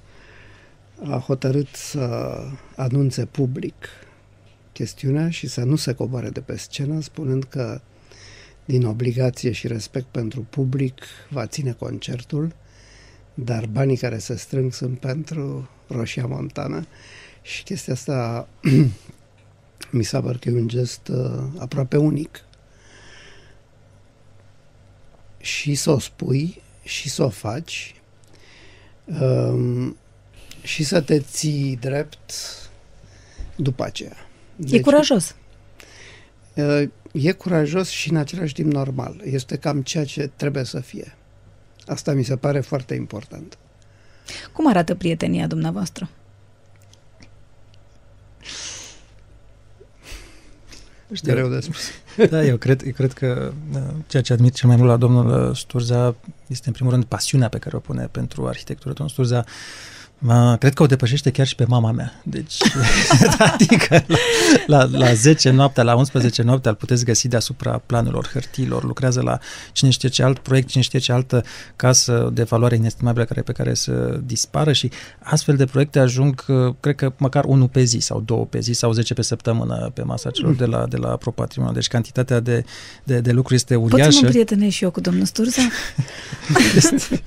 [1.04, 2.38] A hotărât să
[2.76, 3.74] anunțe public
[4.72, 7.82] chestiunea și să nu se coboare de pe scenă, spunând că
[8.66, 12.56] din obligație și respect pentru public va ține concertul,
[13.34, 16.86] dar banii care se strâng sunt pentru Roșia Montana
[17.42, 18.48] și chestia asta
[19.92, 22.46] mi s-a părut că e un gest uh, aproape unic.
[25.38, 27.96] Și să o spui și să o faci
[29.06, 29.98] um,
[30.62, 32.32] și să te ții drept
[33.56, 34.16] după aceea.
[34.56, 35.36] Deci, e curajos.
[36.56, 39.22] Uh, e curajos și în același timp normal.
[39.24, 41.16] Este cam ceea ce trebuie să fie.
[41.86, 43.58] Asta mi se pare foarte important.
[44.54, 46.10] Cum arată prietenia dumneavoastră?
[51.14, 51.34] Știu.
[51.34, 51.82] Greu de spus.
[52.30, 55.50] Da, eu cred, eu cred că uh, ceea ce admit cel mai mult la domnul
[55.50, 56.16] uh, Sturza
[56.48, 58.94] este în primul rând pasiunea pe care o pune pentru arhitectură.
[58.94, 59.46] Domnul Sturza
[60.18, 62.22] Ma, cred că o depășește chiar și pe mama mea.
[62.24, 62.58] Deci,
[63.54, 64.06] adică
[64.66, 69.22] la, la, la 10 noaptea, la 11 noaptea îl puteți găsi deasupra planurilor, hârtiilor, lucrează
[69.22, 69.40] la
[69.72, 71.44] cine știe ce alt proiect, cine știe ce altă
[71.76, 76.46] casă de valoare inestimabilă care pe care să dispară și astfel de proiecte ajung,
[76.80, 80.02] cred că măcar unul pe zi sau două pe zi sau 10 pe săptămână pe
[80.02, 81.74] masa celor de la, de la ProPatrimoniu.
[81.74, 82.64] Deci cantitatea de,
[83.04, 84.04] de, de lucruri este uriașă.
[84.06, 85.62] Poți să mă prietenesc și eu cu domnul Sturza?
[86.76, 87.22] este,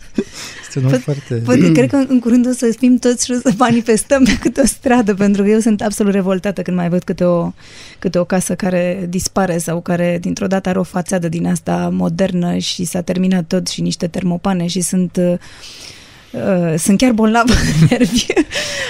[0.66, 1.34] este un foarte...
[1.34, 4.60] Poate, cred că în curând o să fim toți și o să manifestăm pe câte
[4.60, 7.52] o stradă, pentru că eu sunt absolut revoltată când mai văd câte o,
[7.98, 12.56] câte o casă care dispare sau care dintr-o dată are o fațadă din asta modernă
[12.56, 15.38] și s-a terminat tot și niște termopane și sunt uh,
[16.32, 18.26] Uh, sunt chiar bolnav de nervi.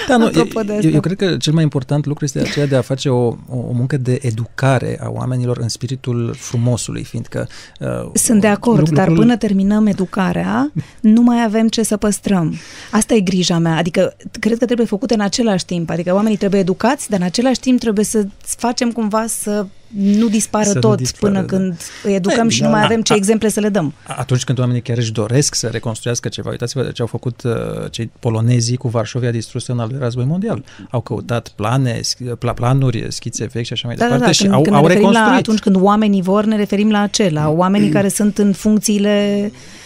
[0.07, 0.87] Da, nu, Apropo de asta.
[0.87, 3.71] Eu, eu cred că cel mai important lucru este aceea de a face o, o
[3.71, 7.47] muncă de educare a oamenilor în spiritul frumosului, fiindcă...
[7.79, 8.95] Uh, sunt de acord, lucrul...
[8.95, 12.55] dar până terminăm educarea, nu mai avem ce să păstrăm.
[12.91, 16.59] Asta e grija mea, adică cred că trebuie făcute în același timp, adică oamenii trebuie
[16.59, 19.65] educați, dar în același timp trebuie să facem cumva să
[19.95, 21.55] nu dispară să tot nu dispară, până da.
[21.55, 23.93] când îi educăm Ei, și da, nu mai avem ce a, exemple să le dăm.
[24.07, 27.53] Atunci când oamenii chiar își doresc să reconstruiască ceva, uitați-vă de ce au făcut uh,
[27.91, 30.63] cei polonezii cu Varșovia distrusă în al doilea război mondial.
[30.89, 31.99] Au căutat plane,
[32.39, 34.75] pla, planuri, schițe vechi și așa mai da, departe da, da, și când, au, când
[34.75, 35.29] au reconstruit.
[35.29, 39.77] La, atunci când oamenii vor, ne referim la acela, oamenii care sunt în funcțiile Uh,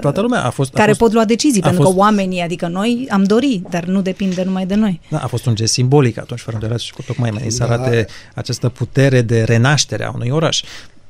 [0.00, 0.74] Toată lumea a fost...
[0.74, 3.84] A care fost, pot lua decizii, pentru fost, că oamenii, adică noi, am dori, dar
[3.84, 5.00] nu depinde numai de noi.
[5.08, 7.72] Da, a fost un gest simbolic atunci, fără îndoială, și tocmai mai să da.
[7.72, 10.62] arate această putere de renaștere a unui oraș.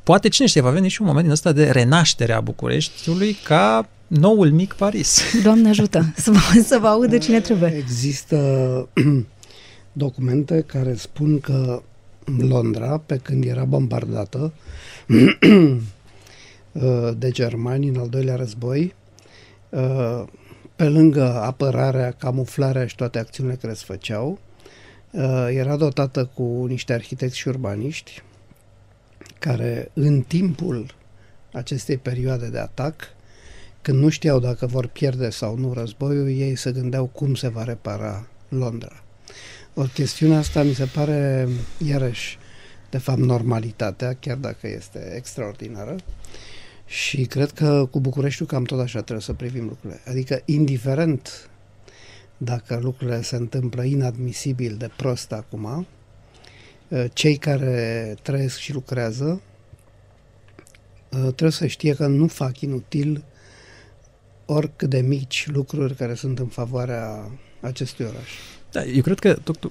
[0.03, 3.89] Poate, cine știe, va veni și un moment din ăsta de renaștere a Bucureștiului ca
[4.07, 5.21] noul mic Paris.
[5.43, 7.75] Doamne ajută să vă, să vă audă cine trebuie.
[7.77, 8.37] Există
[9.93, 11.83] documente care spun că
[12.39, 14.53] Londra, pe când era bombardată,
[15.09, 15.77] Uh,
[17.17, 18.95] de germani în al doilea război,
[19.69, 20.25] uh,
[20.77, 24.39] pe lângă apărarea, camuflarea și toate acțiunile care se făceau,
[25.11, 28.23] uh, era dotată cu niște arhitecți și urbaniști
[29.39, 30.95] care în timpul
[31.53, 32.95] acestei perioade de atac,
[33.83, 37.65] când nu știau dacă vor pierde sau nu războiul, ei se gândeau cum se va
[37.65, 39.03] repara Londra.
[39.75, 41.49] O chestiune asta mi se pare,
[41.87, 42.39] iarăși,
[42.91, 45.97] de fapt, normalitatea, chiar dacă este extraordinară.
[46.87, 50.01] Și cred că cu Bucureștiul cam tot așa trebuie să privim lucrurile.
[50.07, 51.51] Adică, indiferent
[52.37, 55.87] dacă lucrurile se întâmplă inadmisibil de prost acum,
[56.93, 59.41] ă, cei care trăiesc și lucrează
[61.13, 63.25] ă, trebuie să știe că nu fac inutil
[64.47, 67.31] oricât de mici lucruri care sunt în favoarea
[67.61, 68.31] acestui oraș.
[68.75, 69.71] Da, eu cred că, tot, uh,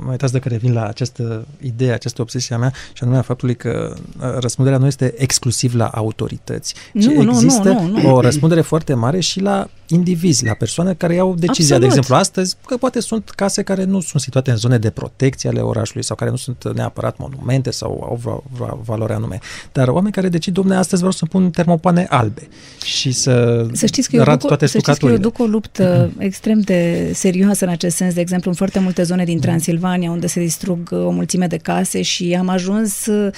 [0.00, 3.56] mai uitați dacă revin la această idee, această obsesie a mea, și anume a faptului
[3.56, 8.14] că uh, răspunderea nu este exclusiv la autorități, ci nu, există nu, nu, nu.
[8.14, 11.76] o răspundere foarte mare și la indivizi, la persoane care iau decizia.
[11.76, 11.80] Absolut.
[11.80, 15.48] De exemplu, astăzi, că poate sunt case care nu sunt situate în zone de protecție
[15.48, 19.38] ale orașului sau care nu sunt neapărat monumente sau au vreo, vreo valoare anume,
[19.72, 22.48] dar oameni care decid, domne, astăzi vreau să pun termopane albe
[22.84, 26.10] și să, să știți că eu duc, toate să știți că eu duc o luptă
[26.18, 30.10] extrem de serioasă în acest sens, de exemplu, exemplu, în foarte multe zone din Transilvania,
[30.10, 33.32] unde se distrug uh, o mulțime de case și am ajuns uh,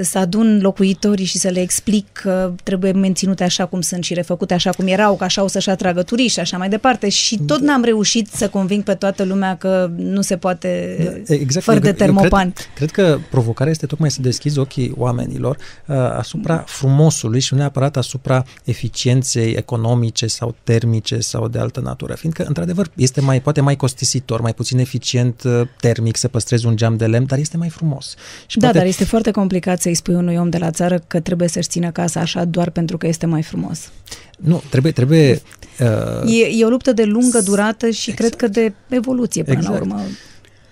[0.00, 4.54] să adun locuitorii și să le explic că trebuie menținute așa cum sunt și refăcute
[4.54, 7.08] așa cum erau, că așa o să-și atragă turiști și așa mai departe.
[7.08, 10.96] Și tot n-am reușit să conving pe toată lumea că nu se poate
[11.28, 11.64] Da, exact.
[11.64, 12.52] fără Eu- de eu termopan.
[12.52, 17.58] Cred, cred că provocarea este tocmai să deschizi ochii oamenilor uh, asupra frumosului și nu
[17.58, 22.14] neapărat asupra eficienței economice sau termice sau de altă natură.
[22.14, 26.76] Fiindcă, într-adevăr, este mai, poate mai costisitor, mai puțin eficient uh, termic să păstrezi un
[26.76, 28.14] geam de lemn, dar este mai frumos.
[28.46, 31.20] Și Da, poate, dar este foarte complicat să-i spui unui om de la țară că
[31.20, 33.90] trebuie să-și țină casa așa doar pentru că este mai frumos.
[34.38, 35.40] Nu, trebuie, trebuie
[35.80, 39.74] uh, E, e o luptă de lungă durată și cred că de evoluție până Exact.
[39.74, 40.00] la urmă.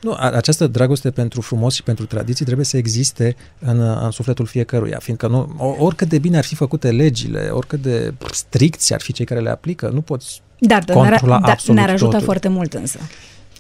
[0.01, 4.47] Nu, a- această dragoste pentru frumos și pentru tradiții trebuie să existe în, în sufletul
[4.47, 9.01] fiecăruia, fiindcă nu, o- oricât de bine ar fi făcute legile, oricât de stricți ar
[9.01, 12.11] fi cei care le aplică, nu poți Dar, dar controla ne-ar, da, absolut ne-ar ajuta
[12.11, 12.25] totul.
[12.25, 12.99] foarte mult însă.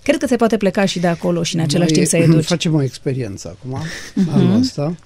[0.06, 2.44] Cred că se poate pleca și de acolo și în același Noi timp să educi.
[2.44, 3.78] Facem o experiență acum,
[4.30, 4.96] anul ăsta.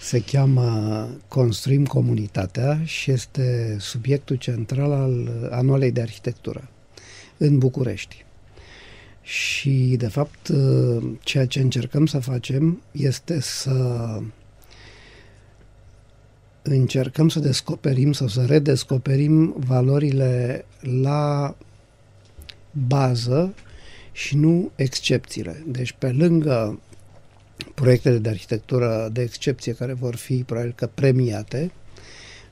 [0.00, 6.68] Se cheamă Construim comunitatea și este subiectul central al anualei de arhitectură
[7.36, 8.24] în București.
[9.22, 10.50] Și, de fapt,
[11.20, 14.18] ceea ce încercăm să facem este să
[16.62, 21.56] încercăm să descoperim sau să redescoperim valorile la
[22.86, 23.54] bază
[24.16, 25.62] și nu excepțiile.
[25.66, 26.80] Deci, pe lângă
[27.74, 31.70] proiectele de arhitectură de excepție care vor fi probabil că premiate,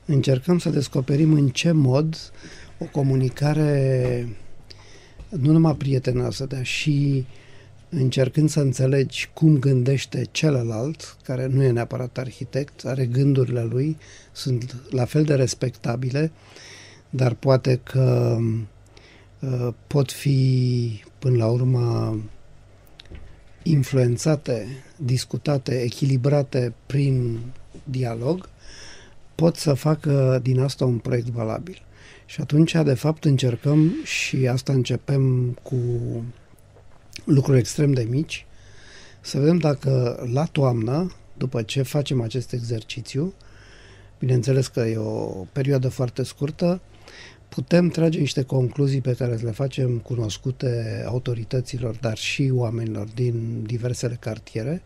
[0.05, 2.31] încercăm să descoperim în ce mod
[2.79, 4.27] o comunicare
[5.29, 7.25] nu numai prietenoasă, dar și
[7.89, 13.97] încercând să înțelegi cum gândește celălalt, care nu e neapărat arhitect, are gândurile lui,
[14.31, 16.31] sunt la fel de respectabile,
[17.09, 18.57] dar poate că uh,
[19.87, 22.17] pot fi până la urmă
[23.63, 24.67] influențate,
[24.97, 27.39] discutate, echilibrate prin
[27.83, 28.49] dialog,
[29.35, 31.81] pot să facă din asta un proiect valabil.
[32.25, 35.77] Și atunci, de fapt, încercăm și asta începem cu
[37.23, 38.45] lucruri extrem de mici,
[39.21, 43.33] să vedem dacă la toamnă, după ce facem acest exercițiu,
[44.19, 46.81] bineînțeles că e o perioadă foarte scurtă,
[47.49, 54.17] putem trage niște concluzii pe care le facem cunoscute autorităților, dar și oamenilor din diversele
[54.19, 54.81] cartiere,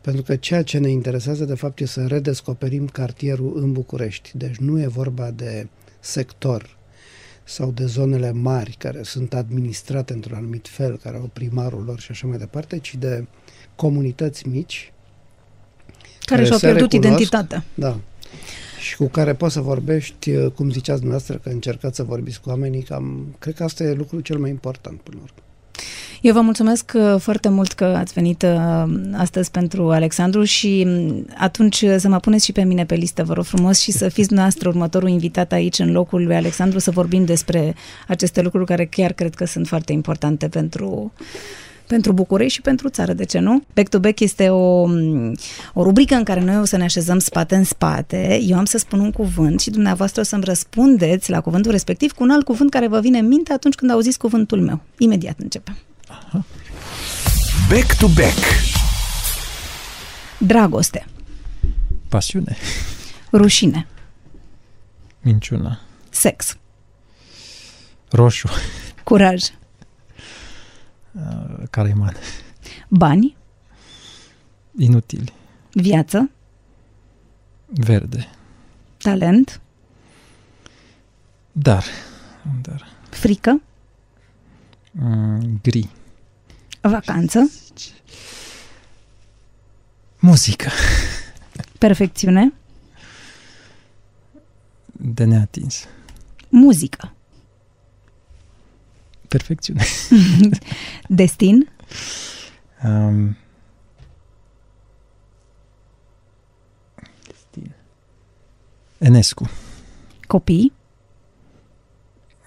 [0.00, 4.30] pentru că ceea ce ne interesează, de fapt, e să redescoperim cartierul în București.
[4.34, 5.68] Deci nu e vorba de
[6.00, 6.76] sector
[7.44, 12.10] sau de zonele mari care sunt administrate într-un anumit fel, care au primarul lor și
[12.10, 13.26] așa mai departe, ci de
[13.76, 14.92] comunități mici
[16.26, 17.64] Care și-au se pierdut recunosc, identitatea.
[17.74, 17.98] Da.
[18.86, 22.48] Și cu care poți să vorbești, uh, cum ziceați dumneavoastră, că încercați să vorbiți cu
[22.48, 25.40] oamenii, cam, cred că asta e lucrul cel mai important până la urmă.
[26.20, 28.84] Eu vă mulțumesc uh, foarte mult că ați venit uh,
[29.16, 33.24] astăzi pentru Alexandru și mm, atunci uh, să mă puneți și pe mine pe listă,
[33.24, 36.90] vă rog frumos, și să fiți noastră următorul invitat aici în locul lui Alexandru să
[36.90, 37.74] vorbim despre
[38.08, 41.12] aceste lucruri care chiar cred că sunt foarte importante pentru
[41.86, 43.62] pentru București și pentru țară, de ce nu?
[43.74, 45.36] Back to Back este o, mm,
[45.72, 48.78] o rubrică în care noi o să ne așezăm spate în spate, eu am să
[48.78, 52.70] spun un cuvânt și dumneavoastră o să-mi răspundeți la cuvântul respectiv cu un alt cuvânt
[52.70, 54.80] care vă vine în minte atunci când auziți cuvântul meu.
[54.98, 55.76] Imediat începem.
[57.68, 58.38] Back to back.
[60.38, 61.06] Dragoste,
[62.08, 62.56] Pasiune,
[63.32, 63.86] rușine,
[65.20, 65.80] minciună,
[66.10, 66.56] sex,
[68.10, 68.48] roșu,
[69.04, 69.42] curaj,
[71.16, 72.14] uh, cariman,
[72.88, 73.36] bani,
[74.78, 75.32] inutili,
[75.72, 76.30] viață,
[77.66, 78.28] verde,
[78.96, 79.60] talent,
[81.52, 81.84] dar,
[82.62, 83.62] dar, frică,
[84.90, 85.88] mm, gri,
[86.80, 87.50] vacanță,
[90.18, 90.70] muzică,
[91.78, 92.52] perfecțiune,
[94.92, 95.84] de neatins,
[96.48, 97.15] muzică,
[99.28, 99.82] perfecțiune,
[101.08, 101.68] destin,
[102.84, 103.36] um,
[107.26, 107.74] destin.
[108.98, 109.50] Enescu,
[110.26, 110.72] copii,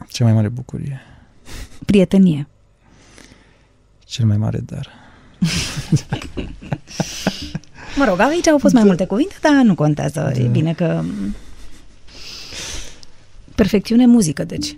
[0.08, 1.02] cea mai mare bucurie,
[1.86, 2.48] prietenie.
[4.06, 4.90] cel mai mare dar.
[7.96, 10.20] Mă rog, aici au fost mai multe cuvinte, dar nu contează.
[10.34, 10.40] Da.
[10.40, 11.04] E bine că...
[13.56, 14.78] Perfecțiune, muzică, deci.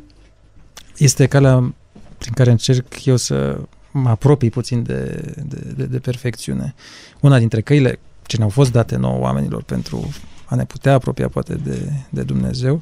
[0.98, 1.74] Este calea
[2.22, 3.60] prin care încerc eu să
[3.92, 6.74] mă apropii puțin de, de, de, de perfecțiune.
[7.20, 10.14] Una dintre căile ce ne-au fost date nouă oamenilor pentru
[10.46, 12.82] a ne putea apropia poate de, de Dumnezeu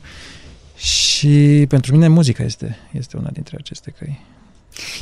[0.76, 4.20] și pentru mine muzica este, este una dintre aceste căi.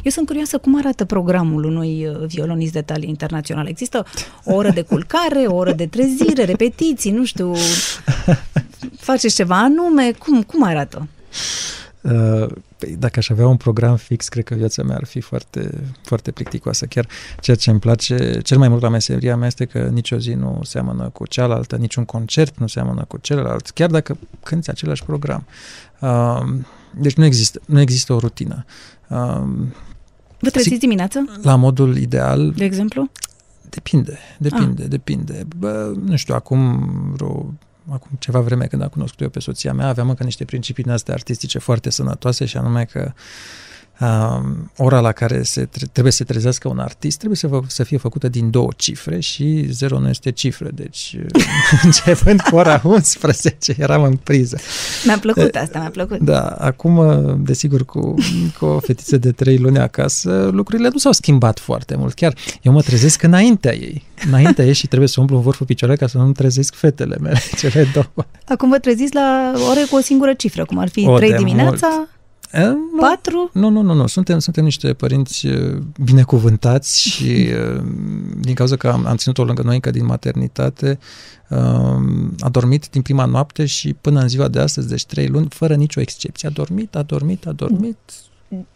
[0.04, 3.68] Eu sunt curioasă cum arată programul unui uh, violonist de talie internațional.
[3.68, 4.06] Există
[4.44, 7.54] o oră de culcare, o oră de trezire, repetiții, nu știu,
[9.10, 11.08] faceți ceva anume, cum, cum arată?
[12.12, 12.47] Uh,
[12.78, 15.70] păi, dacă aș avea un program fix, cred că viața mea ar fi foarte,
[16.01, 16.86] foarte plicticoasă.
[16.86, 17.08] Chiar
[17.41, 20.60] ceea ce îmi place cel mai mult la meseria mea este că nicio zi nu
[20.64, 25.45] seamănă cu cealaltă, niciun concert nu seamănă cu celălalt, chiar dacă cânti același program.
[25.99, 26.43] Uh,
[26.99, 28.66] deci nu există, nu există o rutină.
[29.08, 29.43] Uh,
[30.39, 31.26] Vă treziți dimineața?
[31.41, 32.51] La modul ideal.
[32.51, 33.10] De exemplu?
[33.70, 34.89] Depinde, depinde, ah.
[34.89, 35.47] depinde.
[35.58, 37.53] Bă, nu știu, acum vreo
[37.90, 40.92] acum ceva vreme când am cunoscut eu pe soția mea, aveam încă niște principii din
[40.92, 43.22] astea artistice foarte sănătoase și anume că uh,
[44.78, 47.98] ora la care se tre- trebuie să se trezească un artist trebuie să, să fie
[47.98, 51.18] făcută din două cifre și zero nu este cifră, deci
[51.84, 54.58] începând cu ora 11 eram în priză.
[55.06, 56.20] Mi-a plăcut asta, mi-a plăcut.
[56.20, 57.02] Da, acum,
[57.45, 58.14] desigur, cu,
[58.60, 62.14] cu o fetiță de trei luni acasă, lucrurile nu s-au schimbat foarte mult.
[62.14, 64.04] Chiar eu mă trezesc înaintea ei.
[64.28, 67.39] Înaintea ei și trebuie să umplu în vârful picioarele ca să nu-mi trezesc fetele mele,
[67.60, 68.26] cele două.
[68.48, 71.88] Acum vă treziți la ore cu o singură cifră, cum ar fi o, 3 dimineața?
[71.95, 72.10] Mult.
[72.52, 73.50] Nu, Patru?
[73.54, 74.08] Nu, nu, nu, nu.
[74.08, 75.48] Suntem, suntem niște părinți
[76.04, 77.50] binecuvântați și
[78.48, 81.00] din cauza că am, am ținut-o lângă noi încă din maternitate,
[82.39, 85.76] a dormit din prima noapte și până în ziua de astăzi, deci trei luni, fără
[85.76, 86.48] nicio excepție.
[86.48, 87.98] A dormit, a dormit, a dormit.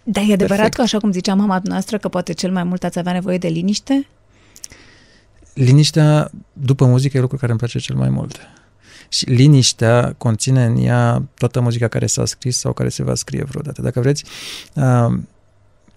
[0.04, 0.76] Dar e adevărat Perfect.
[0.76, 3.48] că, așa cum zicea mama noastră, că poate cel mai mult ați avea nevoie de
[3.48, 4.08] liniște?
[5.54, 8.40] Liniștea, după muzică, e lucru care îmi place cel mai mult.
[9.12, 13.44] Și liniștea conține în ea toată muzica care s-a scris sau care se va scrie
[13.44, 13.82] vreodată.
[13.82, 14.24] Dacă vreți,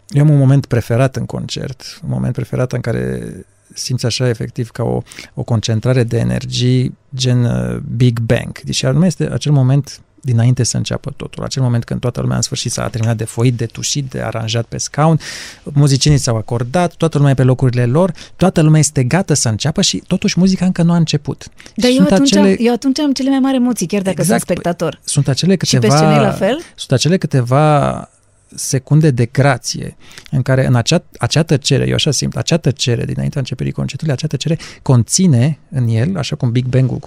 [0.09, 3.35] eu am un moment preferat în concert, un moment preferat în care
[3.75, 5.03] simți așa efectiv ca o,
[5.35, 8.61] o concentrare de energii gen uh, Big Bang.
[8.61, 11.45] Deci nu este acel moment dinainte să înceapă totul.
[11.45, 14.64] Acel moment când toată lumea în sfârșit s-a terminat de foit, de tușit, de aranjat
[14.64, 15.18] pe scaun,
[15.62, 19.83] muzicienii s-au acordat, toată lumea e pe locurile lor, toată lumea este gata să înceapă
[19.83, 21.47] și totuși muzica încă nu a început.
[21.75, 22.49] Dar eu atunci, acele...
[22.49, 25.01] am, eu atunci am cele mai mari emoții, chiar dacă exact, sunt spectator.
[25.05, 25.85] Sunt acele câteva...
[25.85, 26.61] Și pe scenei la fel?
[26.75, 28.09] Sunt acele câteva
[28.55, 29.96] secunde de grație
[30.30, 34.26] în care în acea, acea tăcere, eu așa simt, acea tăcere dinaintea începerii concertului, acea
[34.26, 36.98] tăcere conține în el, așa cum Big Bang-ul,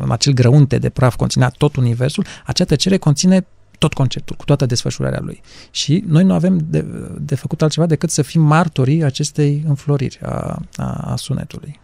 [0.00, 3.46] în acel grăunte de praf conținea tot universul, acea tăcere conține
[3.78, 5.40] tot concertul, cu toată desfășurarea lui.
[5.70, 6.84] Și noi nu avem de,
[7.20, 11.80] de făcut altceva decât să fim martorii acestei înfloriri a, a, a sunetului.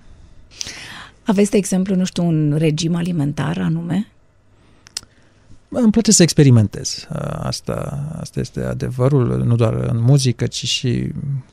[1.25, 4.07] Aveți, de exemplu, nu știu, un regim alimentar anume?
[5.69, 7.07] Îmi place să experimentez.
[7.39, 11.13] Asta, asta este adevărul, nu doar în muzică, ci și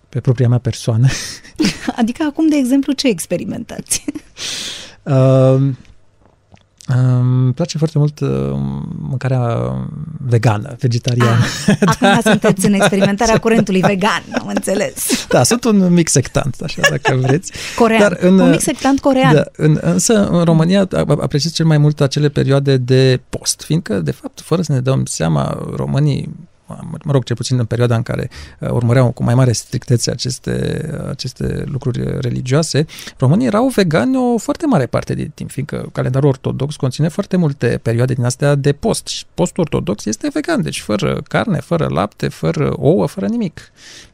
[0.09, 1.07] pe propria mea persoană.
[1.95, 4.05] Adică acum, de exemplu, ce experimentați?
[5.03, 5.69] Uh,
[6.85, 8.29] îmi place foarte mult uh,
[8.99, 9.73] mâncarea
[10.17, 11.45] vegană, vegetariană.
[11.67, 12.19] Ah, acum da.
[12.23, 15.27] sunteți în experimentarea curentului vegan, am înțeles.
[15.27, 17.51] Da, sunt un mic sectant, așa, dacă vreți.
[17.75, 19.33] Corean, Dar în, un mic sectant corean.
[19.33, 24.11] Da, în, însă, în România apreciez cel mai mult acele perioade de post, fiindcă, de
[24.11, 26.29] fapt, fără să ne dăm seama, românii
[27.03, 30.85] mă rog, cel puțin în perioada în care uh, urmăreau cu mai mare strictețe aceste,
[31.09, 32.85] aceste lucruri religioase,
[33.17, 37.79] românii erau vegani o foarte mare parte din timp, fiindcă calendarul ortodox conține foarte multe
[37.81, 39.07] perioade din astea de post.
[39.07, 43.71] Și postul ortodox este vegan, deci fără carne, fără lapte, fără ouă, fără nimic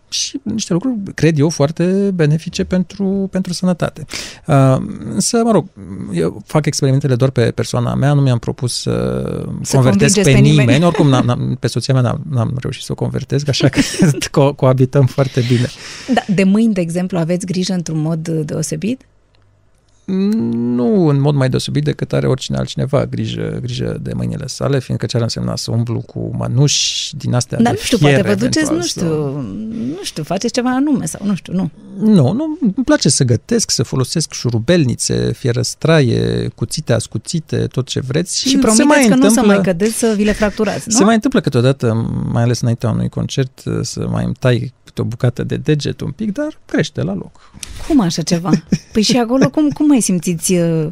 [0.10, 4.06] și niște lucruri, cred eu, foarte benefice pentru, pentru sănătate.
[4.46, 4.78] Uh,
[5.14, 5.66] însă, mă rog,
[6.14, 9.26] eu fac experimentele doar pe persoana mea, nu mi-am propus să,
[9.62, 10.58] să convertesc pe, pe nimeni.
[10.58, 10.86] nimeni.
[10.86, 13.80] Oricum, n-am, n-am, pe soția mea n-am, n-am reușit să o convertesc, așa că
[14.38, 15.68] co- coabităm foarte bine.
[16.14, 19.06] Da, de mâini, de exemplu, aveți grijă într-un mod deosebit?
[20.10, 25.06] Nu în mod mai deosebit decât are oricine altcineva grijă, grijă de mâinile sale, fiindcă
[25.06, 28.28] ce ar însemna să umblu cu mănuși din astea Dar de nu știu, fier, poate
[28.28, 31.70] vă duceți, nu știu, nu știu, faceți ceva anume sau nu știu, nu.
[32.00, 38.40] Nu, nu, îmi place să gătesc, să folosesc șurubelnițe, fierăstraie, cuțite ascuțite, tot ce vreți.
[38.40, 40.96] Și, și promiteți mai că întâmplă, nu să mai cădeți să vi le fracturați, nu?
[40.96, 45.04] Se mai întâmplă câteodată, mai ales înaintea unui concert, să mai îmi tai câte o
[45.04, 47.52] bucată de deget un pic, dar crește la loc.
[47.88, 48.52] Cum așa ceva?
[48.94, 50.88] Păi și acolo cum, cum mai simțiți uh,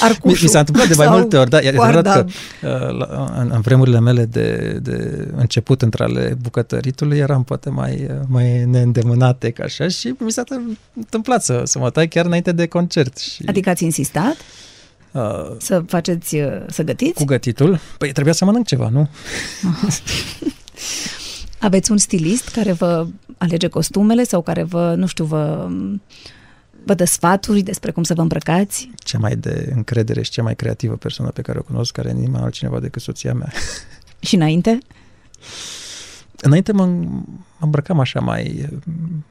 [0.00, 0.36] arcușul?
[0.36, 2.24] Mi, mi s-a întâmplat de mai multe ori, da, e adevărat că
[2.62, 3.06] uh,
[3.38, 9.50] în, în vremurile mele de, de început între ale bucătăritului eram poate mai, mai neîndemânate
[9.50, 10.42] ca așa și mi s-a
[10.94, 13.18] întâmplat să, să mă tai chiar înainte de concert.
[13.18, 13.42] Și...
[13.46, 14.36] Adică ați insistat?
[15.12, 17.12] Uh, să faceți, uh, să gătiți?
[17.12, 17.80] Cu gătitul?
[17.98, 19.08] Păi trebuia să mănânc ceva, nu?
[21.58, 23.06] Aveți un stilist care vă
[23.38, 25.68] alege costumele sau care vă, nu știu, vă,
[26.84, 28.90] vă dă sfaturi despre cum să vă îmbrăcați?
[28.96, 32.44] Cea mai de încredere și cea mai creativă persoană pe care o cunosc, care nimeni
[32.44, 33.52] altcineva decât soția mea.
[34.20, 34.78] Și înainte?
[36.40, 37.20] înainte mă, mă
[37.60, 38.68] îmbrăcam așa mai,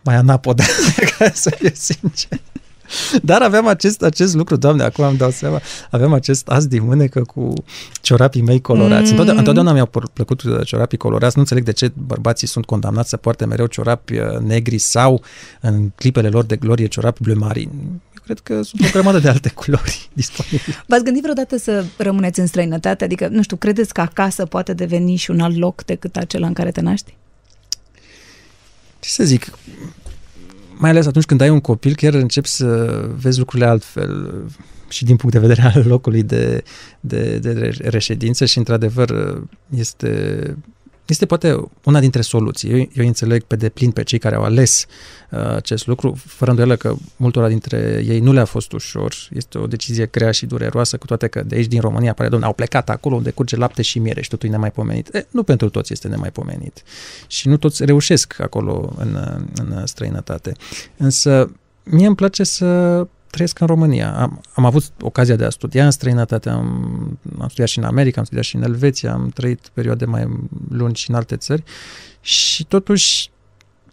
[0.03, 0.61] mai anapod,
[1.18, 2.40] ca să fiu sincer.
[3.22, 7.22] Dar aveam acest, acest lucru, doamne, acum am dau seama, aveam acest as din mânecă
[7.22, 7.53] cu
[8.02, 9.03] ciorapii mei colorați.
[9.03, 9.10] Mm.
[9.10, 13.18] Întotdeauna, întotdeauna mi-au plăcut uh, ciorapii colorați, nu înțeleg de ce bărbații sunt condamnați să
[13.18, 15.24] poarte mereu ciorapi uh, negri sau
[15.61, 17.70] în clipele lor de glorie ciorapi bleu marin.
[18.16, 20.84] Eu cred că sunt o grămadă de alte culori disponibile.
[20.88, 23.03] V-ați gândit vreodată să rămâneți în străinătate?
[23.03, 26.53] Adică, nu știu, credeți că acasă poate deveni și un alt loc decât acela în
[26.53, 27.14] care te naști?
[28.99, 29.52] Ce să zic,
[30.80, 34.34] mai ales atunci când ai un copil, chiar începi să vezi lucrurile altfel
[34.89, 36.64] și din punct de vedere al locului de,
[36.99, 39.39] de, de reședință și, într-adevăr,
[39.69, 40.56] este
[41.10, 42.69] este poate una dintre soluții.
[42.69, 44.86] Eu, eu înțeleg pe deplin pe cei care au ales
[45.30, 49.14] uh, acest lucru, fără îndoială că multora dintre ei nu le-a fost ușor.
[49.31, 52.52] Este o decizie grea și dureroasă, cu toate că de aici din România, pare, domnule,
[52.52, 55.15] au plecat acolo unde curge lapte și miere și totul e nemaipomenit.
[55.15, 56.84] E, nu pentru toți este nemaipomenit.
[57.27, 59.18] Și nu toți reușesc acolo în,
[59.56, 60.52] în străinătate.
[60.98, 61.52] Însă
[61.84, 64.22] mie îmi place să trăiesc în România.
[64.22, 68.19] Am, am avut ocazia de a studia în străinătate, am, am studiat și în America,
[68.19, 70.27] am studiat și în Elveția, am trăit perioade mai
[70.69, 71.64] lungi și în alte țări
[72.22, 73.31] și totuși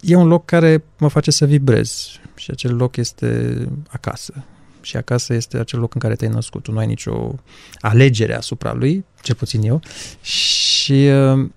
[0.01, 3.57] e un loc care mă face să vibrez și acel loc este
[3.89, 4.45] acasă.
[4.81, 6.63] Și acasă este acel loc în care te-ai născut.
[6.63, 7.35] Tu nu ai nicio
[7.81, 9.81] alegere asupra lui, ce puțin eu.
[10.21, 11.49] Și uh,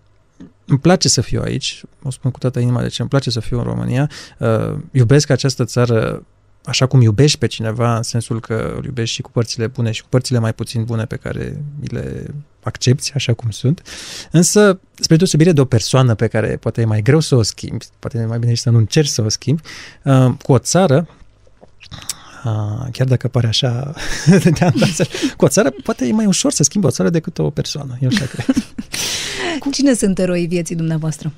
[0.65, 3.39] îmi place să fiu aici, o spun cu toată inima de ce îmi place să
[3.39, 4.09] fiu în România.
[4.37, 6.23] Uh, iubesc această țară
[6.63, 10.01] așa cum iubești pe cineva, în sensul că îl iubești și cu părțile bune și
[10.01, 12.25] cu părțile mai puțin bune pe care mi le
[12.63, 13.81] accepti așa cum sunt.
[14.31, 17.85] Însă, spre deosebire de o persoană pe care poate e mai greu să o schimbi,
[17.99, 19.61] poate e mai bine și să nu încerci să o schimbi,
[20.03, 21.07] uh, cu o țară,
[22.45, 23.93] uh, chiar dacă pare așa
[24.43, 24.51] de
[25.37, 28.09] cu o țară poate e mai ușor să schimbi o țară decât o persoană, eu
[28.09, 28.55] așa cred.
[29.71, 31.31] Cine sunt eroii vieții dumneavoastră?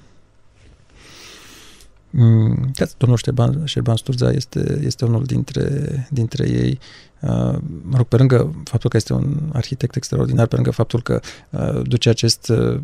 [2.14, 6.80] Mm, domnul Șerban, Șerban Sturza este, este unul dintre, dintre ei.
[7.20, 11.20] Uh, mă rog, pe lângă faptul că este un arhitect extraordinar, pe lângă faptul că
[11.50, 12.80] uh, duce acest uh,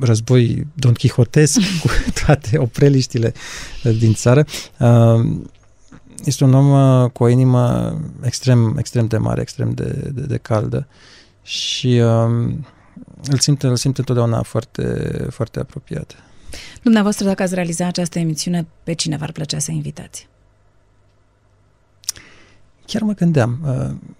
[0.00, 1.88] război Don Quixotesc cu
[2.24, 3.32] toate opreliștile
[3.98, 4.44] din țară,
[6.24, 10.86] este un om cu o inimă extrem, extrem de mare, extrem de, de, de caldă
[11.42, 11.96] și
[13.30, 16.16] îl simt, îl simt întotdeauna foarte, foarte apropiat.
[16.82, 20.28] Dumneavoastră, dacă ați realiza această emisiune, pe cine v-ar plăcea să invitați?
[22.86, 24.14] Chiar mă gândeam, uh,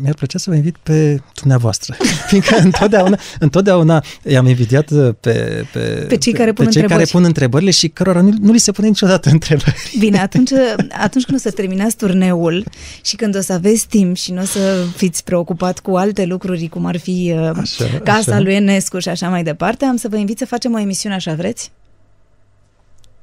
[0.00, 1.96] mi-ar plăcea să vă invit pe dumneavoastră,
[2.28, 7.04] fiindcă întotdeauna, întotdeauna i-am invitat uh, pe, pe, pe cei, care pun, pe cei care
[7.04, 9.96] pun întrebările și cărora nu, nu li se pune niciodată întrebări.
[9.98, 10.50] Bine, atunci,
[10.90, 12.64] atunci când o să terminați turneul
[13.04, 16.68] și când o să aveți timp și nu o să fiți preocupat cu alte lucruri,
[16.68, 18.40] cum ar fi uh, așa, casa așa.
[18.40, 21.34] lui Enescu și așa mai departe, am să vă invit să facem o emisiune, așa
[21.34, 21.70] vreți?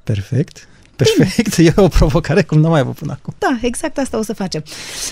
[0.08, 0.68] Perfect.
[0.96, 1.70] Perfect, Bine.
[1.78, 3.34] e o provocare cum nu mai avut până acum.
[3.38, 4.64] Da, exact asta o să facem.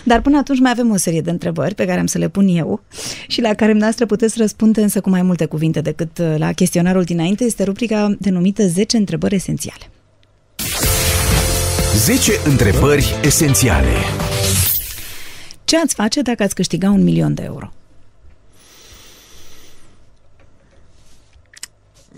[0.03, 2.47] Dar până atunci mai avem o serie de întrebări pe care am să le pun
[2.47, 2.81] eu
[3.27, 7.03] și la care noastră puteți răspunde însă cu mai multe cuvinte decât uh, la chestionarul
[7.03, 7.43] dinainte.
[7.43, 9.89] Este rubrica denumită 10 întrebări esențiale.
[11.95, 13.93] 10 întrebări esențiale.
[15.65, 17.71] Ce ați face dacă ați câștiga un milion de euro?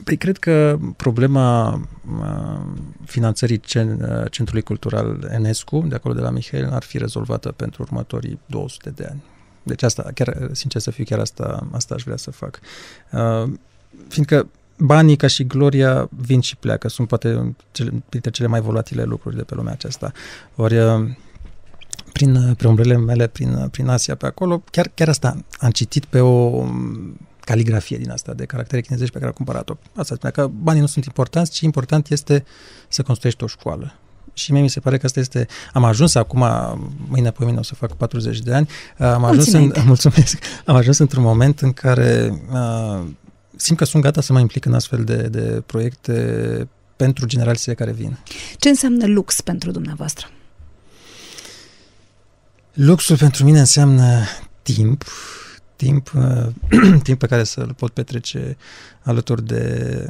[0.08, 1.80] Păi cred că problema
[3.06, 3.60] finanțării
[4.30, 9.08] Centrului Cultural Enescu, de acolo de la Mihail, ar fi rezolvată pentru următorii 200 de
[9.10, 9.24] ani.
[9.64, 12.60] Deci asta, chiar, sincer să fiu, chiar asta, asta aș vrea să fac.
[14.08, 14.48] Fiindcă
[14.78, 19.36] banii ca și gloria vin și pleacă, sunt poate cele, printre cele mai volatile lucruri
[19.36, 20.12] de pe lumea aceasta.
[20.56, 20.76] Ori
[22.14, 26.66] prin preumbrele mele, prin, prin Asia pe acolo, chiar, chiar asta am citit pe o
[27.48, 29.74] caligrafie din asta de caractere chinezești pe care a cumpărat-o.
[29.96, 32.46] Asta spunea că banii nu sunt importanți, ci important este
[32.88, 33.94] să construiești o școală.
[34.34, 35.48] Și mie mi se pare că asta este...
[35.74, 36.46] Am ajuns acum,
[37.08, 40.98] mâine pe mine o să fac 40 de ani, am ajuns, în, mulțumesc, am ajuns
[40.98, 43.04] într-un moment în care uh,
[43.56, 47.92] simt că sunt gata să mă implic în astfel de, de proiecte pentru generațiile care
[47.92, 48.18] vin.
[48.58, 50.30] Ce înseamnă lux pentru dumneavoastră?
[52.74, 54.24] Luxul pentru mine înseamnă
[54.62, 55.04] timp,
[55.78, 56.48] timp, uh,
[57.08, 58.58] timp pe care să-l pot petrece
[59.04, 60.10] alături de,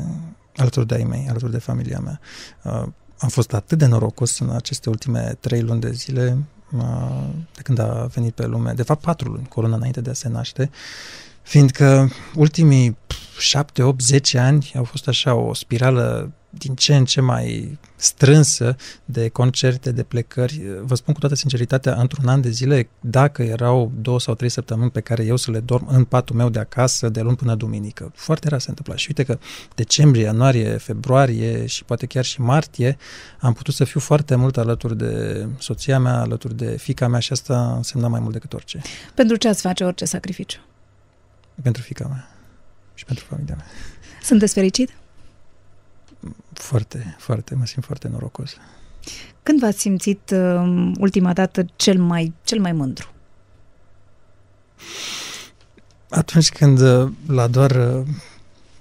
[0.55, 2.19] alături de ai mei, alături de familia mea.
[2.63, 2.87] Uh,
[3.17, 6.37] am fost atât de norocos în aceste ultime trei luni de zile,
[6.77, 10.13] uh, de când a venit pe lume, de fapt patru luni, corona înainte de a
[10.13, 10.69] se naște,
[11.41, 12.97] fiindcă ultimii
[13.39, 18.75] șapte, opt, zece ani au fost așa o spirală din ce în ce mai strânsă
[19.05, 20.61] de concerte, de plecări.
[20.81, 24.91] Vă spun cu toată sinceritatea, într-un an de zile, dacă erau două sau trei săptămâni
[24.91, 28.11] pe care eu să le dorm în patul meu de acasă, de luni până duminică,
[28.15, 28.95] foarte rar se întâmpla.
[28.95, 29.39] Și uite că
[29.75, 32.97] decembrie, ianuarie, februarie și poate chiar și martie,
[33.39, 37.31] am putut să fiu foarte mult alături de soția mea, alături de fica mea și
[37.31, 38.81] asta însemna mai mult decât orice.
[39.13, 40.59] Pentru ce ați face orice sacrificiu?
[41.61, 42.27] Pentru fica mea
[42.93, 43.65] și pentru familia mea.
[44.21, 44.91] Sunteți fericit?
[46.53, 48.55] Foarte, foarte, mă simt foarte norocos.
[49.43, 53.11] Când v-ați simțit uh, ultima dată cel mai, cel mai mândru?
[56.09, 58.05] Atunci când uh, la doar, uh,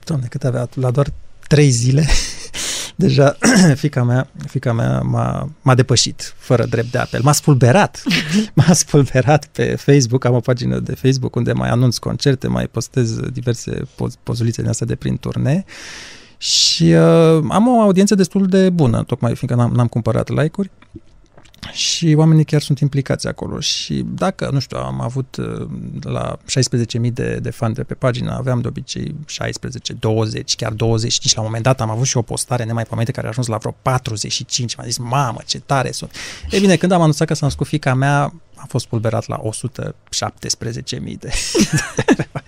[0.05, 1.13] doamne, cât avea, la doar
[1.49, 2.07] trei zile,
[2.97, 3.37] deja
[3.75, 7.21] fica mea, fica mea m-a, m-a depășit, fără drept de apel.
[7.23, 8.03] M-a spulberat.
[8.55, 10.25] M-a spulberat pe Facebook.
[10.25, 14.71] Am o pagină de Facebook unde mai anunț concerte, mai postez diverse poz, pozulițe din
[14.71, 15.65] astea de prin turnee.
[16.39, 20.71] Și uh, am o audiență destul de bună, tocmai fiindcă n-am, n-am cumpărat like-uri.
[21.73, 23.61] Și oamenii chiar sunt implicați acolo.
[23.61, 25.67] Și dacă, nu știu, am avut uh,
[26.01, 26.37] la
[27.01, 31.41] 16.000 de, de fani de pe pagină, aveam de obicei 16, 20, chiar 25, la
[31.41, 34.77] un moment dat am avut și o postare nemaipomenite care a ajuns la vreo 45,
[34.77, 36.11] m-a zis, mamă, ce tare sunt.
[36.51, 41.19] E bine, când am anunțat că s-a născut fica mea, a fost pulberat la 117.000
[41.19, 41.31] de...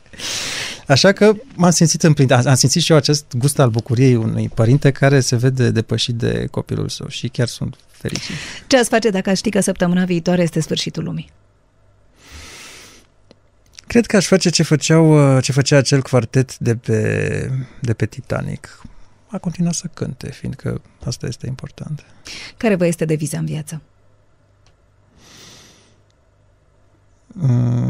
[0.89, 2.33] Așa că m-am simțit împlinit.
[2.33, 6.47] Am simțit și eu acest gust al bucuriei unui părinte care se vede depășit de
[6.51, 8.35] copilul său și chiar sunt fericit.
[8.67, 11.31] Ce ați face dacă ați ști că săptămâna viitoare este sfârșitul lumii?
[13.87, 17.51] Cred că aș face ce, făceau, ce făcea acel quartet de pe,
[17.81, 18.83] de pe Titanic.
[19.27, 22.05] A continuat să cânte, fiindcă asta este important.
[22.57, 23.81] Care vă este deviza în viață?
[26.95, 27.15] Mm,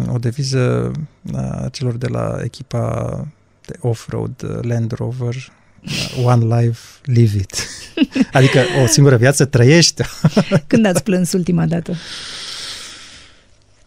[0.09, 0.93] o deviză
[1.35, 3.27] a celor de la echipa
[3.67, 7.67] de off-road uh, Land Rover, uh, One Life, Live It.
[8.33, 10.07] Adică o singură viață trăiește.
[10.67, 11.95] Când ați plâns ultima dată?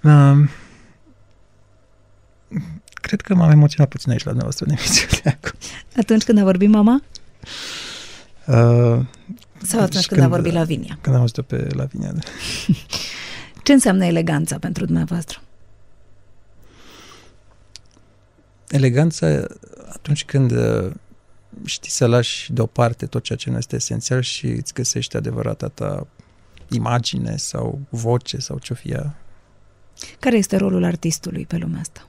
[0.03, 0.49] Um,
[2.93, 5.59] cred că m-am emoționat puțin aici la dumneavoastră în emisiune acum.
[5.97, 7.01] Atunci când a vorbit mama?
[8.45, 8.99] Uh,
[9.61, 10.97] Sau atunci când, când a vorbit Lavinia?
[11.01, 12.21] Când am auzit-o pe Lavinia, da.
[13.63, 15.41] Ce înseamnă eleganța pentru dumneavoastră?
[18.67, 19.27] Eleganța
[19.89, 20.91] atunci când uh,
[21.65, 26.07] știi să lași deoparte tot ceea ce nu este esențial și îți găsești adevărata ta
[26.69, 29.13] imagine sau voce sau ce-o fie.
[30.19, 32.07] Care este rolul artistului pe lumea asta?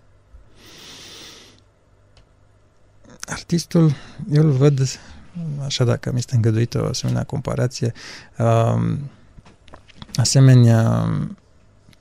[3.27, 3.95] Artistul,
[4.33, 5.01] eu îl văd,
[5.65, 7.93] așa dacă mi este îngăduită o asemenea comparație,
[8.39, 9.11] um,
[10.15, 11.09] asemenea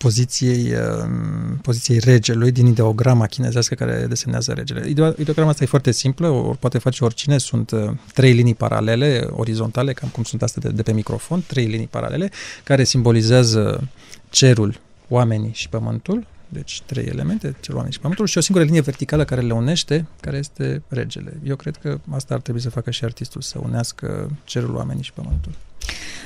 [0.02, 4.90] poziției, um, poziției regelui din ideograma chinezească care desemnează regele.
[5.18, 9.94] Ideograma asta e foarte simplă, o poate face oricine, sunt uh, trei linii paralele, orizontale,
[9.94, 12.32] cam cum sunt astea de, de pe microfon, trei linii paralele,
[12.64, 13.88] care simbolizează
[14.30, 18.82] cerul, oamenii și pământul, deci trei elemente, cerul, oamenii și pământul, și o singură linie
[18.82, 21.40] verticală care le unește, care este regele.
[21.44, 25.14] Eu cred că asta ar trebui să facă și artistul, să unească cerul, oamenii și
[25.14, 25.52] pământul.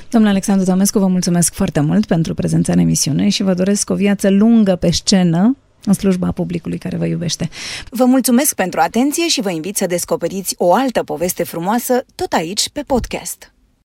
[0.10, 3.96] Domnule Alexandru Tomescu, vă mulțumesc foarte mult pentru prezența în emisiune și vă doresc o
[3.96, 7.50] viață lungă pe scenă, în slujba publicului care vă iubește.
[7.90, 12.70] Vă mulțumesc pentru atenție și vă invit să descoperiți o altă poveste frumoasă tot aici
[12.70, 13.55] pe podcast.